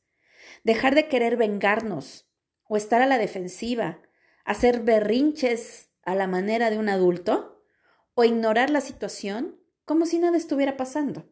Dejar 0.65 0.95
de 0.95 1.09
querer 1.09 1.37
vengarnos 1.37 2.31
o 2.65 2.77
estar 2.77 3.03
a 3.03 3.07
la 3.07 3.19
defensiva, 3.19 4.01
hacer 4.45 4.81
berrinches 4.81 5.91
a 6.03 6.15
la 6.15 6.27
manera 6.27 6.71
de 6.71 6.79
un 6.79 6.89
adulto 6.89 7.63
o 8.15 8.25
ignorar 8.25 8.71
la 8.71 8.81
situación 8.81 9.58
como 9.89 10.05
si 10.05 10.19
nada 10.19 10.37
estuviera 10.37 10.77
pasando. 10.77 11.25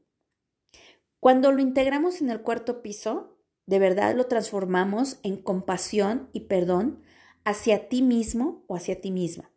Cuando 1.20 1.52
lo 1.52 1.60
integramos 1.60 2.22
en 2.22 2.30
el 2.30 2.40
cuarto 2.40 2.80
piso, 2.80 3.38
de 3.66 3.78
verdad 3.78 4.16
lo 4.16 4.26
transformamos 4.26 5.18
en 5.22 5.36
compasión 5.36 6.30
y 6.32 6.40
perdón 6.40 7.02
hacia 7.44 7.90
ti 7.90 8.00
mismo 8.00 8.64
o 8.66 8.74
hacia 8.74 8.98
ti 9.00 9.10
misma. 9.10 9.52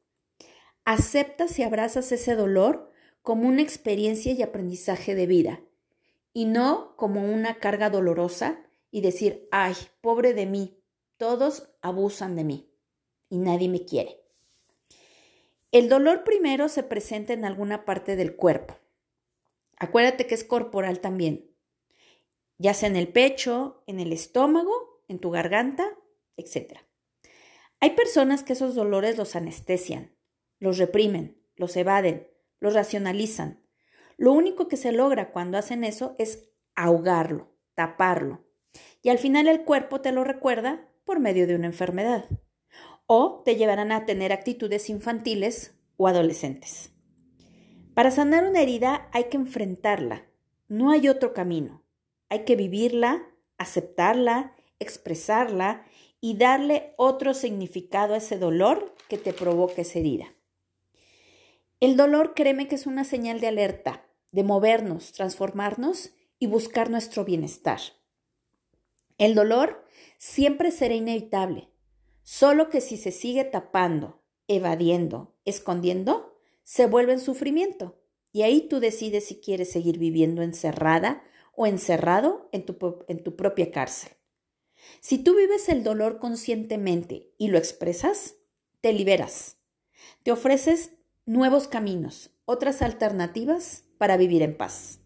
Aceptas 0.83 1.57
y 1.59 1.63
abrazas 1.63 2.11
ese 2.11 2.35
dolor 2.35 2.91
como 3.21 3.47
una 3.47 3.61
experiencia 3.61 4.33
y 4.33 4.41
aprendizaje 4.41 5.15
de 5.15 5.27
vida 5.27 5.61
y 6.33 6.43
no 6.43 6.97
como 6.97 7.23
una 7.23 7.55
carga 7.55 7.89
dolorosa 7.89 8.59
y 8.91 8.99
decir, 8.99 9.47
ay, 9.51 9.75
pobre 10.01 10.33
de 10.33 10.45
mí, 10.45 10.83
todos 11.15 11.69
abusan 11.81 12.35
de 12.35 12.43
mí 12.43 12.69
y 13.29 13.37
nadie 13.37 13.69
me 13.69 13.85
quiere. 13.85 14.19
El 15.71 15.87
dolor 15.87 16.25
primero 16.25 16.67
se 16.67 16.83
presenta 16.83 17.31
en 17.31 17.45
alguna 17.45 17.85
parte 17.85 18.17
del 18.17 18.35
cuerpo. 18.35 18.75
Acuérdate 19.79 20.27
que 20.27 20.35
es 20.35 20.43
corporal 20.43 20.99
también 20.99 21.49
ya 22.59 22.73
sea 22.73 22.89
en 22.89 22.97
el 22.97 23.07
pecho, 23.07 23.83
en 23.87 23.99
el 23.99 24.13
estómago, 24.13 25.01
en 25.07 25.19
tu 25.19 25.31
garganta, 25.31 25.97
etc. 26.37 26.79
Hay 27.79 27.91
personas 27.91 28.43
que 28.43 28.53
esos 28.53 28.75
dolores 28.75 29.17
los 29.17 29.35
anestesian, 29.35 30.15
los 30.59 30.77
reprimen, 30.77 31.41
los 31.55 31.75
evaden, 31.77 32.27
los 32.59 32.73
racionalizan. 32.73 33.65
Lo 34.17 34.33
único 34.33 34.67
que 34.67 34.77
se 34.77 34.91
logra 34.91 35.31
cuando 35.31 35.57
hacen 35.57 35.85
eso 35.85 36.15
es 36.19 36.49
ahogarlo, 36.75 37.55
taparlo. 37.73 38.45
Y 39.01 39.09
al 39.09 39.17
final 39.17 39.47
el 39.47 39.63
cuerpo 39.63 40.01
te 40.01 40.11
lo 40.11 40.25
recuerda 40.25 40.85
por 41.05 41.19
medio 41.19 41.47
de 41.47 41.55
una 41.55 41.67
enfermedad. 41.67 42.25
O 43.07 43.41
te 43.45 43.55
llevarán 43.55 43.93
a 43.93 44.05
tener 44.05 44.33
actitudes 44.33 44.89
infantiles 44.89 45.79
o 45.95 46.09
adolescentes. 46.09 46.91
Para 47.93 48.11
sanar 48.11 48.45
una 48.45 48.61
herida 48.61 49.09
hay 49.11 49.25
que 49.25 49.37
enfrentarla. 49.37 50.25
No 50.67 50.91
hay 50.91 51.09
otro 51.09 51.33
camino. 51.33 51.83
Hay 52.29 52.45
que 52.45 52.55
vivirla, 52.55 53.27
aceptarla, 53.57 54.55
expresarla 54.79 55.85
y 56.21 56.37
darle 56.37 56.93
otro 56.97 57.33
significado 57.33 58.13
a 58.13 58.17
ese 58.17 58.37
dolor 58.37 58.95
que 59.07 59.17
te 59.17 59.33
provoque 59.33 59.81
esa 59.81 59.99
herida. 59.99 60.35
El 61.79 61.95
dolor, 61.95 62.33
créeme 62.35 62.67
que 62.67 62.75
es 62.75 62.85
una 62.85 63.03
señal 63.03 63.39
de 63.39 63.47
alerta, 63.47 64.05
de 64.31 64.43
movernos, 64.43 65.13
transformarnos 65.13 66.11
y 66.37 66.47
buscar 66.47 66.89
nuestro 66.89 67.25
bienestar. 67.25 67.79
El 69.17 69.33
dolor 69.33 69.85
siempre 70.17 70.71
será 70.71 70.93
inevitable, 70.93 71.69
solo 72.23 72.69
que 72.69 72.81
si 72.81 72.97
se 72.97 73.11
sigue 73.11 73.43
tapando, 73.43 74.21
evadiendo, 74.47 75.35
escondiendo, 75.45 76.28
se 76.69 76.85
vuelve 76.85 77.13
en 77.13 77.19
sufrimiento. 77.19 77.99
Y 78.31 78.43
ahí 78.43 78.67
tú 78.69 78.79
decides 78.79 79.25
si 79.25 79.41
quieres 79.41 79.71
seguir 79.71 79.97
viviendo 79.97 80.43
encerrada 80.43 81.23
o 81.55 81.65
encerrado 81.65 82.47
en 82.51 82.63
tu, 82.63 83.03
en 83.07 83.23
tu 83.23 83.35
propia 83.35 83.71
cárcel. 83.71 84.11
Si 84.99 85.17
tú 85.17 85.35
vives 85.35 85.67
el 85.67 85.83
dolor 85.83 86.19
conscientemente 86.19 87.33
y 87.39 87.47
lo 87.47 87.57
expresas, 87.57 88.35
te 88.81 88.93
liberas. 88.93 89.57
Te 90.21 90.31
ofreces 90.31 90.91
nuevos 91.25 91.67
caminos, 91.67 92.37
otras 92.45 92.83
alternativas 92.83 93.85
para 93.97 94.15
vivir 94.15 94.43
en 94.43 94.55
paz. 94.55 94.99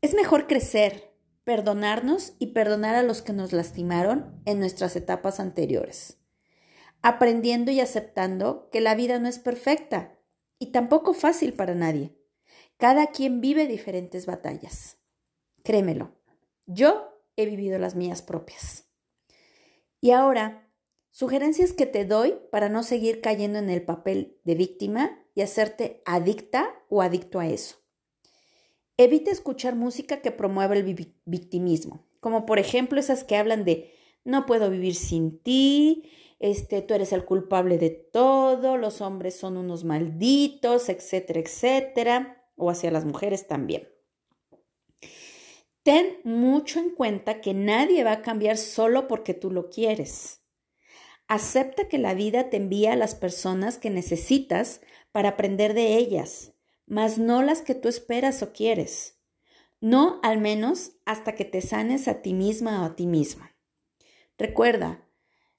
Es 0.00 0.14
mejor 0.14 0.48
crecer, 0.48 1.14
perdonarnos 1.44 2.34
y 2.40 2.48
perdonar 2.48 2.96
a 2.96 3.04
los 3.04 3.22
que 3.22 3.32
nos 3.32 3.52
lastimaron 3.52 4.42
en 4.46 4.58
nuestras 4.58 4.96
etapas 4.96 5.38
anteriores, 5.38 6.18
aprendiendo 7.02 7.70
y 7.70 7.78
aceptando 7.78 8.68
que 8.72 8.80
la 8.80 8.96
vida 8.96 9.20
no 9.20 9.28
es 9.28 9.38
perfecta 9.38 10.13
y 10.64 10.72
tampoco 10.72 11.12
fácil 11.12 11.52
para 11.52 11.74
nadie. 11.74 12.16
Cada 12.78 13.08
quien 13.08 13.42
vive 13.42 13.66
diferentes 13.66 14.24
batallas. 14.24 14.96
Créemelo, 15.62 16.16
yo 16.64 17.20
he 17.36 17.44
vivido 17.44 17.78
las 17.78 17.96
mías 17.96 18.22
propias. 18.22 18.88
Y 20.00 20.12
ahora, 20.12 20.72
sugerencias 21.10 21.74
que 21.74 21.84
te 21.84 22.06
doy 22.06 22.36
para 22.50 22.70
no 22.70 22.82
seguir 22.82 23.20
cayendo 23.20 23.58
en 23.58 23.68
el 23.68 23.82
papel 23.82 24.40
de 24.44 24.54
víctima 24.54 25.18
y 25.34 25.42
hacerte 25.42 26.02
adicta 26.06 26.74
o 26.88 27.02
adicto 27.02 27.40
a 27.40 27.46
eso. 27.46 27.76
Evita 28.96 29.30
escuchar 29.30 29.74
música 29.74 30.22
que 30.22 30.30
promueva 30.30 30.76
el 30.76 31.14
victimismo, 31.26 32.06
como 32.20 32.46
por 32.46 32.58
ejemplo 32.58 32.98
esas 32.98 33.22
que 33.22 33.36
hablan 33.36 33.66
de 33.66 33.92
no 34.24 34.46
puedo 34.46 34.70
vivir 34.70 34.94
sin 34.94 35.38
ti, 35.40 36.10
este, 36.44 36.82
tú 36.82 36.94
eres 36.94 37.12
el 37.12 37.24
culpable 37.24 37.78
de 37.78 37.90
todo, 37.90 38.76
los 38.76 39.00
hombres 39.00 39.36
son 39.36 39.56
unos 39.56 39.84
malditos, 39.84 40.88
etcétera, 40.88 41.40
etcétera, 41.40 42.46
o 42.56 42.70
hacia 42.70 42.90
las 42.90 43.04
mujeres 43.04 43.46
también. 43.46 43.88
Ten 45.82 46.18
mucho 46.24 46.80
en 46.80 46.90
cuenta 46.90 47.40
que 47.40 47.54
nadie 47.54 48.04
va 48.04 48.12
a 48.12 48.22
cambiar 48.22 48.56
solo 48.56 49.06
porque 49.06 49.34
tú 49.34 49.50
lo 49.50 49.68
quieres. 49.70 50.40
Acepta 51.28 51.88
que 51.88 51.98
la 51.98 52.14
vida 52.14 52.50
te 52.50 52.56
envía 52.56 52.92
a 52.92 52.96
las 52.96 53.14
personas 53.14 53.78
que 53.78 53.90
necesitas 53.90 54.80
para 55.12 55.30
aprender 55.30 55.74
de 55.74 55.96
ellas 55.96 56.54
mas 56.86 57.18
no 57.18 57.42
las 57.42 57.62
que 57.62 57.74
tú 57.74 57.88
esperas 57.88 58.42
o 58.42 58.52
quieres. 58.52 59.20
No 59.80 60.20
al 60.22 60.40
menos 60.40 60.92
hasta 61.04 61.34
que 61.34 61.44
te 61.44 61.60
sanes 61.60 62.08
a 62.08 62.22
ti 62.22 62.32
misma 62.32 62.82
o 62.82 62.84
a 62.86 62.96
ti 62.96 63.06
misma. 63.06 63.56
Recuerda, 64.38 65.03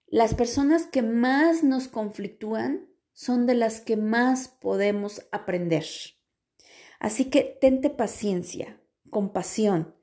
las 0.08 0.36
personas 0.36 0.86
que 0.86 1.02
más 1.02 1.64
nos 1.64 1.88
conflictúan 1.88 2.88
son 3.14 3.46
de 3.46 3.56
las 3.56 3.82
que 3.82 3.98
más 3.98 4.48
podemos 4.48 5.26
aprender. 5.32 5.86
Así 7.00 7.26
que 7.26 7.58
tente 7.60 7.90
paciencia, 7.90 8.82
compasión, 9.10 9.96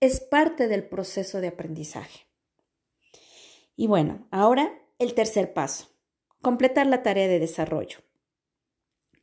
es 0.00 0.20
parte 0.20 0.68
del 0.68 0.88
proceso 0.88 1.40
de 1.40 1.48
aprendizaje. 1.48 2.26
Y 3.76 3.86
bueno, 3.86 4.26
ahora 4.30 4.72
el 4.98 5.14
tercer 5.14 5.52
paso, 5.52 5.88
completar 6.42 6.86
la 6.86 7.02
tarea 7.02 7.28
de 7.28 7.38
desarrollo. 7.38 7.98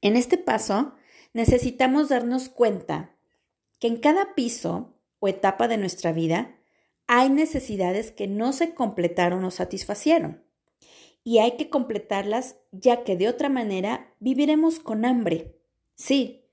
En 0.01 0.15
este 0.15 0.37
paso 0.37 0.93
necesitamos 1.33 2.09
darnos 2.09 2.49
cuenta 2.49 3.15
que 3.79 3.87
en 3.87 3.97
cada 3.97 4.35
piso 4.35 4.99
o 5.19 5.27
etapa 5.27 5.67
de 5.67 5.77
nuestra 5.77 6.11
vida 6.11 6.55
hay 7.15 7.29
necesidades 7.29 8.09
que 8.09 8.25
no 8.25 8.53
se 8.53 8.73
completaron 8.73 9.45
o 9.45 9.51
satisfacieron. 9.51 10.43
Y 11.23 11.37
hay 11.37 11.57
que 11.57 11.69
completarlas 11.69 12.55
ya 12.71 13.03
que 13.03 13.15
de 13.15 13.27
otra 13.27 13.49
manera 13.49 14.15
viviremos 14.19 14.79
con 14.79 15.05
hambre. 15.05 15.55
Sí, 15.93 16.49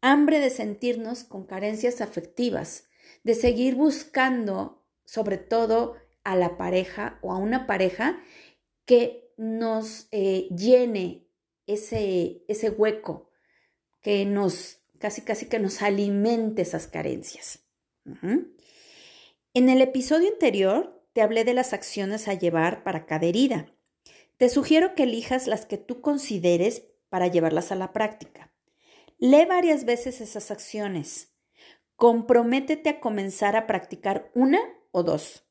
hambre 0.00 0.38
de 0.38 0.50
sentirnos 0.50 1.24
con 1.24 1.46
carencias 1.46 2.00
afectivas, 2.00 2.84
de 3.24 3.34
seguir 3.34 3.74
buscando 3.74 4.86
sobre 5.04 5.36
todo 5.36 5.96
a 6.22 6.36
la 6.36 6.56
pareja 6.56 7.18
o 7.20 7.32
a 7.32 7.38
una 7.38 7.66
pareja 7.66 8.20
que 8.84 9.32
nos 9.36 10.06
eh, 10.12 10.46
llene 10.56 11.26
ese, 11.66 12.44
ese 12.46 12.70
hueco, 12.70 13.30
que 14.00 14.24
nos, 14.26 14.78
casi 15.00 15.22
casi 15.22 15.46
que 15.46 15.58
nos 15.58 15.82
alimente 15.82 16.62
esas 16.62 16.86
carencias. 16.86 17.64
En 19.56 19.68
el 19.68 19.80
episodio 19.82 20.30
anterior 20.30 21.00
te 21.12 21.22
hablé 21.22 21.44
de 21.44 21.54
las 21.54 21.72
acciones 21.72 22.26
a 22.26 22.34
llevar 22.34 22.82
para 22.82 23.06
cada 23.06 23.26
herida. 23.26 23.72
Te 24.36 24.48
sugiero 24.48 24.96
que 24.96 25.04
elijas 25.04 25.46
las 25.46 25.64
que 25.64 25.78
tú 25.78 26.00
consideres 26.00 26.82
para 27.08 27.28
llevarlas 27.28 27.70
a 27.70 27.76
la 27.76 27.92
práctica. 27.92 28.52
Lee 29.18 29.44
varias 29.44 29.84
veces 29.84 30.20
esas 30.20 30.50
acciones. 30.50 31.32
Comprométete 31.94 32.90
a 32.90 32.98
comenzar 32.98 33.54
a 33.54 33.68
practicar 33.68 34.28
una 34.34 34.58
o 34.90 35.04
dos. 35.04 35.44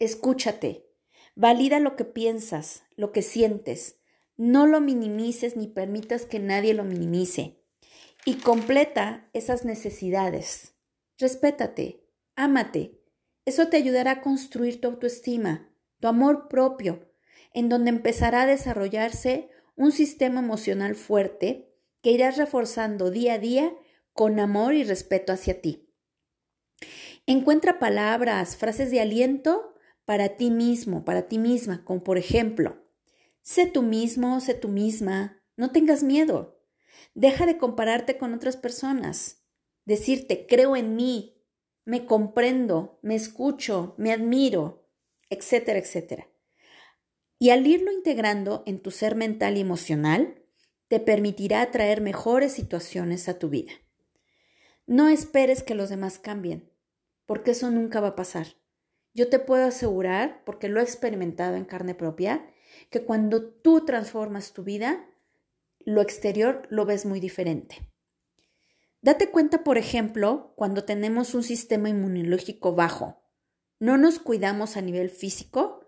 Escúchate. 0.00 0.88
Valida 1.36 1.78
lo 1.78 1.94
que 1.94 2.04
piensas, 2.04 2.82
lo 2.96 3.12
que 3.12 3.22
sientes. 3.22 4.00
No 4.36 4.66
lo 4.66 4.80
minimices 4.80 5.56
ni 5.56 5.68
permitas 5.68 6.26
que 6.26 6.40
nadie 6.40 6.74
lo 6.74 6.82
minimice 6.82 7.62
y 8.24 8.38
completa 8.38 9.30
esas 9.32 9.64
necesidades. 9.64 10.74
Respétate, 11.18 12.02
ámate. 12.34 12.98
Eso 13.48 13.68
te 13.68 13.78
ayudará 13.78 14.10
a 14.10 14.20
construir 14.20 14.78
tu 14.78 14.88
autoestima, 14.88 15.70
tu 16.00 16.08
amor 16.08 16.48
propio, 16.48 17.10
en 17.54 17.70
donde 17.70 17.88
empezará 17.88 18.42
a 18.42 18.46
desarrollarse 18.46 19.48
un 19.74 19.90
sistema 19.90 20.40
emocional 20.40 20.94
fuerte 20.94 21.74
que 22.02 22.10
irás 22.10 22.36
reforzando 22.36 23.10
día 23.10 23.32
a 23.32 23.38
día 23.38 23.72
con 24.12 24.38
amor 24.38 24.74
y 24.74 24.84
respeto 24.84 25.32
hacia 25.32 25.62
ti. 25.62 25.88
Encuentra 27.24 27.78
palabras, 27.78 28.58
frases 28.58 28.90
de 28.90 29.00
aliento 29.00 29.74
para 30.04 30.36
ti 30.36 30.50
mismo, 30.50 31.06
para 31.06 31.22
ti 31.22 31.38
misma, 31.38 31.86
como 31.86 32.04
por 32.04 32.18
ejemplo, 32.18 32.84
sé 33.40 33.64
tú 33.64 33.80
mismo, 33.80 34.40
sé 34.40 34.52
tú 34.52 34.68
misma, 34.68 35.42
no 35.56 35.72
tengas 35.72 36.02
miedo, 36.02 36.60
Deja 37.14 37.46
de 37.46 37.56
compararte 37.56 38.18
con 38.18 38.34
otras 38.34 38.58
personas. 38.58 39.42
Decirte, 39.86 40.46
creo 40.46 40.76
en 40.76 40.96
mí, 40.96 41.37
me 41.88 42.04
comprendo, 42.04 42.98
me 43.00 43.14
escucho, 43.14 43.94
me 43.96 44.12
admiro, 44.12 44.86
etcétera, 45.30 45.78
etcétera. 45.78 46.28
Y 47.38 47.48
al 47.48 47.66
irlo 47.66 47.90
integrando 47.90 48.62
en 48.66 48.82
tu 48.82 48.90
ser 48.90 49.14
mental 49.14 49.56
y 49.56 49.60
emocional, 49.60 50.44
te 50.88 51.00
permitirá 51.00 51.62
atraer 51.62 52.02
mejores 52.02 52.52
situaciones 52.52 53.26
a 53.30 53.38
tu 53.38 53.48
vida. 53.48 53.72
No 54.86 55.08
esperes 55.08 55.62
que 55.62 55.74
los 55.74 55.88
demás 55.88 56.18
cambien, 56.18 56.70
porque 57.24 57.52
eso 57.52 57.70
nunca 57.70 58.00
va 58.00 58.08
a 58.08 58.16
pasar. 58.16 58.48
Yo 59.14 59.30
te 59.30 59.38
puedo 59.38 59.64
asegurar, 59.64 60.42
porque 60.44 60.68
lo 60.68 60.80
he 60.80 60.82
experimentado 60.82 61.56
en 61.56 61.64
carne 61.64 61.94
propia, 61.94 62.52
que 62.90 63.02
cuando 63.02 63.48
tú 63.48 63.86
transformas 63.86 64.52
tu 64.52 64.62
vida, 64.62 65.08
lo 65.86 66.02
exterior 66.02 66.66
lo 66.68 66.84
ves 66.84 67.06
muy 67.06 67.18
diferente. 67.18 67.90
Date 69.08 69.30
cuenta, 69.30 69.64
por 69.64 69.78
ejemplo, 69.78 70.52
cuando 70.54 70.84
tenemos 70.84 71.32
un 71.32 71.42
sistema 71.42 71.88
inmunológico 71.88 72.74
bajo, 72.74 73.22
no 73.80 73.96
nos 73.96 74.18
cuidamos 74.18 74.76
a 74.76 74.82
nivel 74.82 75.08
físico, 75.08 75.80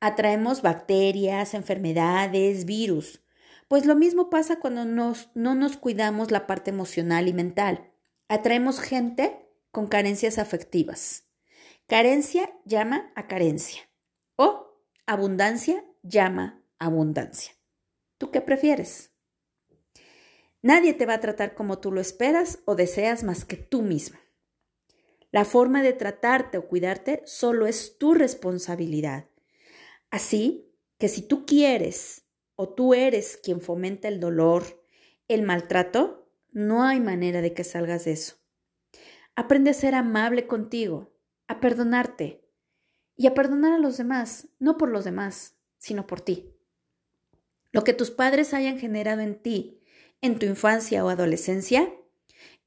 atraemos 0.00 0.62
bacterias, 0.62 1.52
enfermedades, 1.52 2.64
virus. 2.64 3.22
Pues 3.68 3.84
lo 3.84 3.94
mismo 3.94 4.30
pasa 4.30 4.58
cuando 4.58 4.86
no 4.86 5.54
nos 5.54 5.76
cuidamos 5.76 6.30
la 6.30 6.46
parte 6.46 6.70
emocional 6.70 7.28
y 7.28 7.34
mental. 7.34 7.92
Atraemos 8.28 8.80
gente 8.80 9.46
con 9.70 9.86
carencias 9.86 10.38
afectivas. 10.38 11.24
Carencia 11.86 12.54
llama 12.64 13.12
a 13.16 13.26
carencia 13.26 13.82
o 14.36 14.80
abundancia 15.04 15.84
llama 16.02 16.64
abundancia. 16.78 17.52
¿Tú 18.16 18.30
qué 18.30 18.40
prefieres? 18.40 19.11
Nadie 20.62 20.94
te 20.94 21.06
va 21.06 21.14
a 21.14 21.20
tratar 21.20 21.54
como 21.54 21.78
tú 21.78 21.90
lo 21.90 22.00
esperas 22.00 22.60
o 22.64 22.76
deseas 22.76 23.24
más 23.24 23.44
que 23.44 23.56
tú 23.56 23.82
mismo. 23.82 24.18
La 25.32 25.44
forma 25.44 25.82
de 25.82 25.92
tratarte 25.92 26.56
o 26.58 26.68
cuidarte 26.68 27.22
solo 27.26 27.66
es 27.66 27.98
tu 27.98 28.14
responsabilidad. 28.14 29.26
Así 30.10 30.72
que 30.98 31.08
si 31.08 31.22
tú 31.22 31.46
quieres 31.46 32.26
o 32.54 32.68
tú 32.68 32.94
eres 32.94 33.40
quien 33.42 33.60
fomenta 33.60 34.08
el 34.08 34.20
dolor, 34.20 34.84
el 35.26 35.42
maltrato, 35.42 36.30
no 36.52 36.84
hay 36.84 37.00
manera 37.00 37.40
de 37.40 37.54
que 37.54 37.64
salgas 37.64 38.04
de 38.04 38.12
eso. 38.12 38.36
Aprende 39.34 39.70
a 39.70 39.74
ser 39.74 39.94
amable 39.94 40.46
contigo, 40.46 41.12
a 41.48 41.60
perdonarte 41.60 42.46
y 43.16 43.26
a 43.26 43.34
perdonar 43.34 43.72
a 43.72 43.78
los 43.78 43.96
demás, 43.96 44.48
no 44.58 44.76
por 44.76 44.90
los 44.90 45.04
demás, 45.04 45.56
sino 45.78 46.06
por 46.06 46.20
ti. 46.20 46.54
Lo 47.72 47.82
que 47.84 47.94
tus 47.94 48.10
padres 48.10 48.52
hayan 48.52 48.78
generado 48.78 49.22
en 49.22 49.40
ti 49.40 49.81
en 50.22 50.38
tu 50.38 50.46
infancia 50.46 51.04
o 51.04 51.10
adolescencia, 51.10 51.92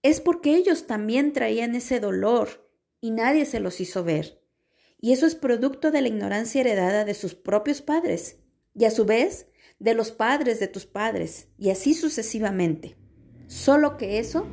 es 0.04 0.22
porque 0.22 0.56
ellos 0.56 0.86
también 0.86 1.34
traían 1.34 1.74
ese 1.74 2.00
dolor 2.00 2.70
y 3.02 3.10
nadie 3.10 3.46
se 3.46 3.60
los 3.60 3.82
hizo 3.82 4.04
ver. 4.04 4.40
Y 5.02 5.14
eso 5.14 5.26
es 5.26 5.36
producto 5.36 5.90
de 5.90 6.02
la 6.02 6.08
ignorancia 6.08 6.62
heredada 6.62 7.06
de 7.06 7.16
sus 7.16 7.34
propios 7.34 7.82
padres 7.82 8.38
y 8.76 8.86
a 8.86 8.92
su 8.92 9.06
vez 9.06 9.48
de 9.80 9.94
los 9.94 10.12
padres 10.12 10.60
de 10.60 10.68
tus 10.68 10.86
padres 10.86 11.48
y 11.58 11.70
así 11.70 11.94
sucesivamente. 11.94 12.98
Solo 13.48 13.98
que 13.98 14.20
eso 14.20 14.48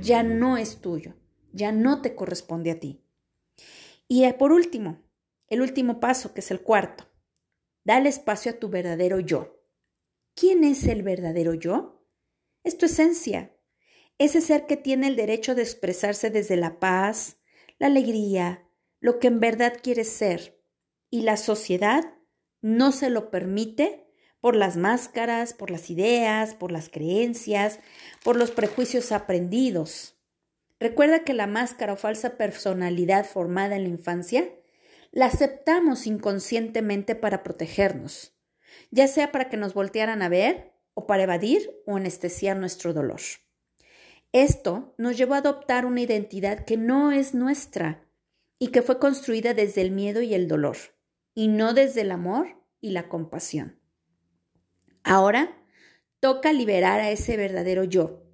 ya 0.00 0.22
no 0.22 0.56
es 0.56 0.80
tuyo, 0.80 1.14
ya 1.52 1.72
no 1.72 2.02
te 2.02 2.14
corresponde 2.14 2.70
a 2.70 2.80
ti. 2.80 3.02
Y 4.06 4.24
eh, 4.24 4.34
por 4.34 4.52
último, 4.52 5.02
el 5.48 5.62
último 5.62 6.00
paso, 6.00 6.34
que 6.34 6.40
es 6.40 6.50
el 6.50 6.60
cuarto, 6.60 7.04
dale 7.84 8.08
espacio 8.08 8.52
a 8.52 8.58
tu 8.58 8.68
verdadero 8.68 9.20
yo. 9.20 9.62
¿Quién 10.34 10.64
es 10.64 10.84
el 10.86 11.02
verdadero 11.02 11.54
yo? 11.54 11.97
Es 12.64 12.78
tu 12.78 12.86
esencia, 12.86 13.54
ese 14.18 14.40
ser 14.40 14.66
que 14.66 14.76
tiene 14.76 15.06
el 15.08 15.16
derecho 15.16 15.54
de 15.54 15.62
expresarse 15.62 16.30
desde 16.30 16.56
la 16.56 16.80
paz, 16.80 17.38
la 17.78 17.86
alegría, 17.86 18.68
lo 19.00 19.18
que 19.18 19.28
en 19.28 19.40
verdad 19.40 19.74
quieres 19.80 20.08
ser 20.08 20.60
y 21.10 21.22
la 21.22 21.36
sociedad 21.36 22.14
no 22.60 22.92
se 22.92 23.10
lo 23.10 23.30
permite 23.30 24.06
por 24.40 24.56
las 24.56 24.76
máscaras, 24.76 25.54
por 25.54 25.70
las 25.70 25.90
ideas, 25.90 26.54
por 26.54 26.72
las 26.72 26.88
creencias, 26.88 27.80
por 28.24 28.36
los 28.36 28.50
prejuicios 28.50 29.12
aprendidos. 29.12 30.16
Recuerda 30.80 31.24
que 31.24 31.34
la 31.34 31.46
máscara 31.46 31.94
o 31.94 31.96
falsa 31.96 32.36
personalidad 32.36 33.24
formada 33.24 33.76
en 33.76 33.84
la 33.84 33.88
infancia 33.88 34.48
la 35.10 35.26
aceptamos 35.26 36.06
inconscientemente 36.06 37.14
para 37.14 37.42
protegernos, 37.42 38.36
ya 38.90 39.08
sea 39.08 39.32
para 39.32 39.48
que 39.48 39.56
nos 39.56 39.74
voltearan 39.74 40.22
a 40.22 40.28
ver 40.28 40.77
o 40.98 41.06
para 41.06 41.22
evadir 41.22 41.70
o 41.86 41.94
anestesiar 41.94 42.56
nuestro 42.56 42.92
dolor. 42.92 43.20
Esto 44.32 44.96
nos 44.98 45.16
llevó 45.16 45.34
a 45.34 45.38
adoptar 45.38 45.86
una 45.86 46.00
identidad 46.00 46.64
que 46.64 46.76
no 46.76 47.12
es 47.12 47.34
nuestra 47.34 48.04
y 48.58 48.72
que 48.72 48.82
fue 48.82 48.98
construida 48.98 49.54
desde 49.54 49.80
el 49.80 49.92
miedo 49.92 50.22
y 50.22 50.34
el 50.34 50.48
dolor, 50.48 50.76
y 51.36 51.46
no 51.46 51.72
desde 51.72 52.00
el 52.00 52.10
amor 52.10 52.48
y 52.80 52.90
la 52.90 53.08
compasión. 53.08 53.78
Ahora 55.04 55.56
toca 56.18 56.52
liberar 56.52 56.98
a 56.98 57.12
ese 57.12 57.36
verdadero 57.36 57.84
yo. 57.84 58.24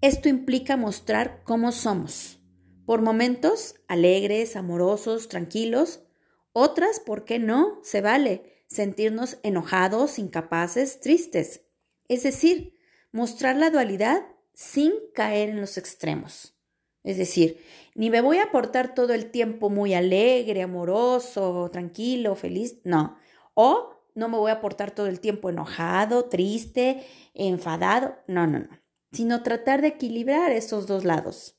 Esto 0.00 0.28
implica 0.28 0.76
mostrar 0.76 1.42
cómo 1.42 1.72
somos. 1.72 2.38
Por 2.84 3.02
momentos 3.02 3.74
alegres, 3.88 4.54
amorosos, 4.54 5.26
tranquilos. 5.26 6.04
Otras, 6.52 7.00
¿por 7.00 7.24
qué 7.24 7.40
no? 7.40 7.80
Se 7.82 8.00
vale 8.00 8.64
sentirnos 8.68 9.38
enojados, 9.42 10.20
incapaces, 10.20 11.00
tristes. 11.00 11.65
Es 12.08 12.22
decir, 12.22 12.74
mostrar 13.12 13.56
la 13.56 13.70
dualidad 13.70 14.26
sin 14.54 14.92
caer 15.14 15.50
en 15.50 15.60
los 15.60 15.78
extremos. 15.78 16.56
Es 17.02 17.18
decir, 17.18 17.62
ni 17.94 18.10
me 18.10 18.20
voy 18.20 18.38
a 18.38 18.50
portar 18.50 18.94
todo 18.94 19.14
el 19.14 19.30
tiempo 19.30 19.70
muy 19.70 19.94
alegre, 19.94 20.62
amoroso, 20.62 21.70
tranquilo, 21.72 22.34
feliz, 22.34 22.78
no. 22.82 23.16
O 23.54 23.96
no 24.14 24.28
me 24.28 24.38
voy 24.38 24.50
a 24.50 24.60
portar 24.60 24.90
todo 24.90 25.06
el 25.06 25.20
tiempo 25.20 25.50
enojado, 25.50 26.24
triste, 26.24 27.06
enfadado, 27.34 28.16
no, 28.26 28.46
no, 28.46 28.60
no, 28.60 28.80
sino 29.12 29.42
tratar 29.42 29.82
de 29.82 29.88
equilibrar 29.88 30.50
esos 30.50 30.86
dos 30.86 31.04
lados. 31.04 31.56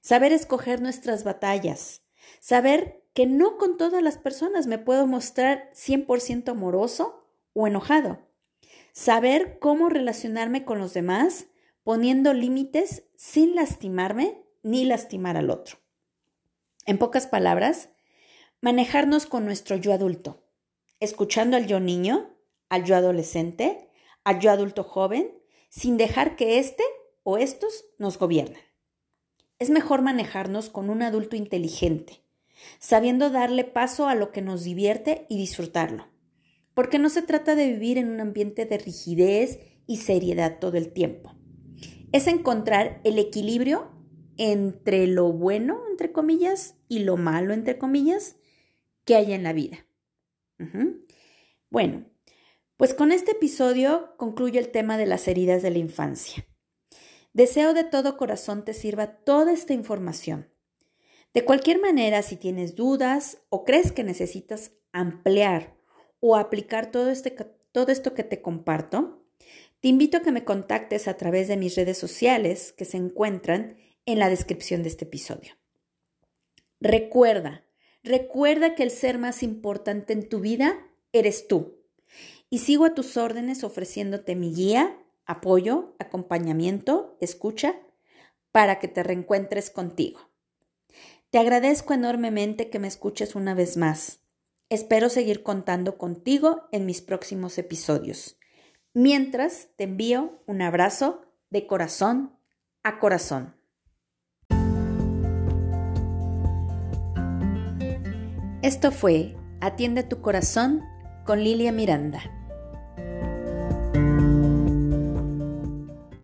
Saber 0.00 0.32
escoger 0.32 0.82
nuestras 0.82 1.24
batallas, 1.24 2.02
saber 2.40 3.02
que 3.14 3.26
no 3.26 3.56
con 3.56 3.78
todas 3.78 4.02
las 4.02 4.18
personas 4.18 4.66
me 4.66 4.78
puedo 4.78 5.06
mostrar 5.06 5.70
100% 5.74 6.50
amoroso 6.50 7.24
o 7.54 7.66
enojado. 7.66 8.25
Saber 8.96 9.58
cómo 9.58 9.90
relacionarme 9.90 10.64
con 10.64 10.78
los 10.78 10.94
demás 10.94 11.48
poniendo 11.84 12.32
límites 12.32 13.02
sin 13.14 13.54
lastimarme 13.54 14.42
ni 14.62 14.86
lastimar 14.86 15.36
al 15.36 15.50
otro. 15.50 15.76
En 16.86 16.96
pocas 16.96 17.26
palabras, 17.26 17.90
manejarnos 18.62 19.26
con 19.26 19.44
nuestro 19.44 19.76
yo 19.76 19.92
adulto, 19.92 20.42
escuchando 20.98 21.58
al 21.58 21.66
yo 21.66 21.78
niño, 21.78 22.30
al 22.70 22.84
yo 22.84 22.96
adolescente, 22.96 23.90
al 24.24 24.40
yo 24.40 24.50
adulto 24.50 24.82
joven, 24.82 25.30
sin 25.68 25.98
dejar 25.98 26.34
que 26.34 26.58
éste 26.58 26.82
o 27.22 27.36
estos 27.36 27.84
nos 27.98 28.18
gobiernen. 28.18 28.62
Es 29.58 29.68
mejor 29.68 30.00
manejarnos 30.00 30.70
con 30.70 30.88
un 30.88 31.02
adulto 31.02 31.36
inteligente, 31.36 32.22
sabiendo 32.78 33.28
darle 33.28 33.64
paso 33.64 34.08
a 34.08 34.14
lo 34.14 34.32
que 34.32 34.40
nos 34.40 34.64
divierte 34.64 35.26
y 35.28 35.36
disfrutarlo, 35.36 36.08
porque 36.76 37.00
no 37.00 37.08
se 37.08 37.22
trata 37.22 37.56
de 37.56 37.72
vivir 37.72 37.98
en 37.98 38.08
un 38.08 38.20
ambiente 38.20 38.66
de 38.66 38.78
rigidez 38.78 39.58
y 39.88 39.96
seriedad 39.96 40.60
todo 40.60 40.76
el 40.76 40.92
tiempo 40.92 41.36
es 42.12 42.26
encontrar 42.26 43.00
el 43.04 43.18
equilibrio 43.18 43.90
entre 44.36 45.06
lo 45.06 45.32
bueno, 45.32 45.82
entre 45.90 46.12
comillas, 46.12 46.74
y 46.88 47.00
lo 47.00 47.16
malo, 47.16 47.54
entre 47.54 47.78
comillas, 47.78 48.36
que 49.04 49.16
hay 49.16 49.32
en 49.32 49.42
la 49.42 49.52
vida. 49.52 49.86
Bueno, 51.70 52.06
pues 52.76 52.94
con 52.94 53.12
este 53.12 53.32
episodio 53.32 54.14
concluye 54.16 54.58
el 54.58 54.70
tema 54.70 54.98
de 54.98 55.06
las 55.06 55.28
heridas 55.28 55.62
de 55.62 55.70
la 55.70 55.78
infancia. 55.78 56.46
Deseo 57.32 57.74
de 57.74 57.84
todo 57.84 58.16
corazón 58.16 58.64
te 58.64 58.72
sirva 58.72 59.18
toda 59.24 59.52
esta 59.52 59.74
información. 59.74 60.50
De 61.34 61.44
cualquier 61.44 61.80
manera, 61.80 62.22
si 62.22 62.36
tienes 62.36 62.76
dudas 62.76 63.42
o 63.50 63.64
crees 63.64 63.92
que 63.92 64.04
necesitas 64.04 64.72
ampliar 64.92 65.75
o 66.20 66.36
aplicar 66.36 66.90
todo, 66.90 67.10
este, 67.10 67.30
todo 67.72 67.92
esto 67.92 68.14
que 68.14 68.24
te 68.24 68.42
comparto, 68.42 69.22
te 69.80 69.88
invito 69.88 70.16
a 70.16 70.22
que 70.22 70.32
me 70.32 70.44
contactes 70.44 71.08
a 71.08 71.16
través 71.16 71.48
de 71.48 71.56
mis 71.56 71.76
redes 71.76 71.98
sociales 71.98 72.72
que 72.72 72.84
se 72.84 72.96
encuentran 72.96 73.76
en 74.06 74.18
la 74.18 74.28
descripción 74.28 74.82
de 74.82 74.88
este 74.88 75.04
episodio. 75.04 75.54
Recuerda, 76.80 77.64
recuerda 78.02 78.74
que 78.74 78.82
el 78.82 78.90
ser 78.90 79.18
más 79.18 79.42
importante 79.42 80.12
en 80.12 80.28
tu 80.28 80.40
vida 80.40 80.78
eres 81.12 81.48
tú. 81.48 81.76
Y 82.48 82.58
sigo 82.58 82.84
a 82.84 82.94
tus 82.94 83.16
órdenes 83.16 83.64
ofreciéndote 83.64 84.36
mi 84.36 84.54
guía, 84.54 84.98
apoyo, 85.26 85.96
acompañamiento, 85.98 87.16
escucha, 87.20 87.80
para 88.52 88.78
que 88.78 88.88
te 88.88 89.02
reencuentres 89.02 89.70
contigo. 89.70 90.30
Te 91.30 91.38
agradezco 91.38 91.92
enormemente 91.92 92.70
que 92.70 92.78
me 92.78 92.88
escuches 92.88 93.34
una 93.34 93.54
vez 93.54 93.76
más. 93.76 94.20
Espero 94.68 95.08
seguir 95.10 95.44
contando 95.44 95.96
contigo 95.96 96.68
en 96.72 96.86
mis 96.86 97.00
próximos 97.00 97.56
episodios. 97.56 98.36
Mientras 98.94 99.68
te 99.76 99.84
envío 99.84 100.42
un 100.46 100.60
abrazo 100.60 101.22
de 101.50 101.68
corazón 101.68 102.36
a 102.82 102.98
corazón. 102.98 103.54
Esto 108.62 108.90
fue 108.90 109.36
Atiende 109.60 110.02
tu 110.02 110.20
corazón 110.20 110.82
con 111.24 111.44
Lilia 111.44 111.70
Miranda. 111.70 112.35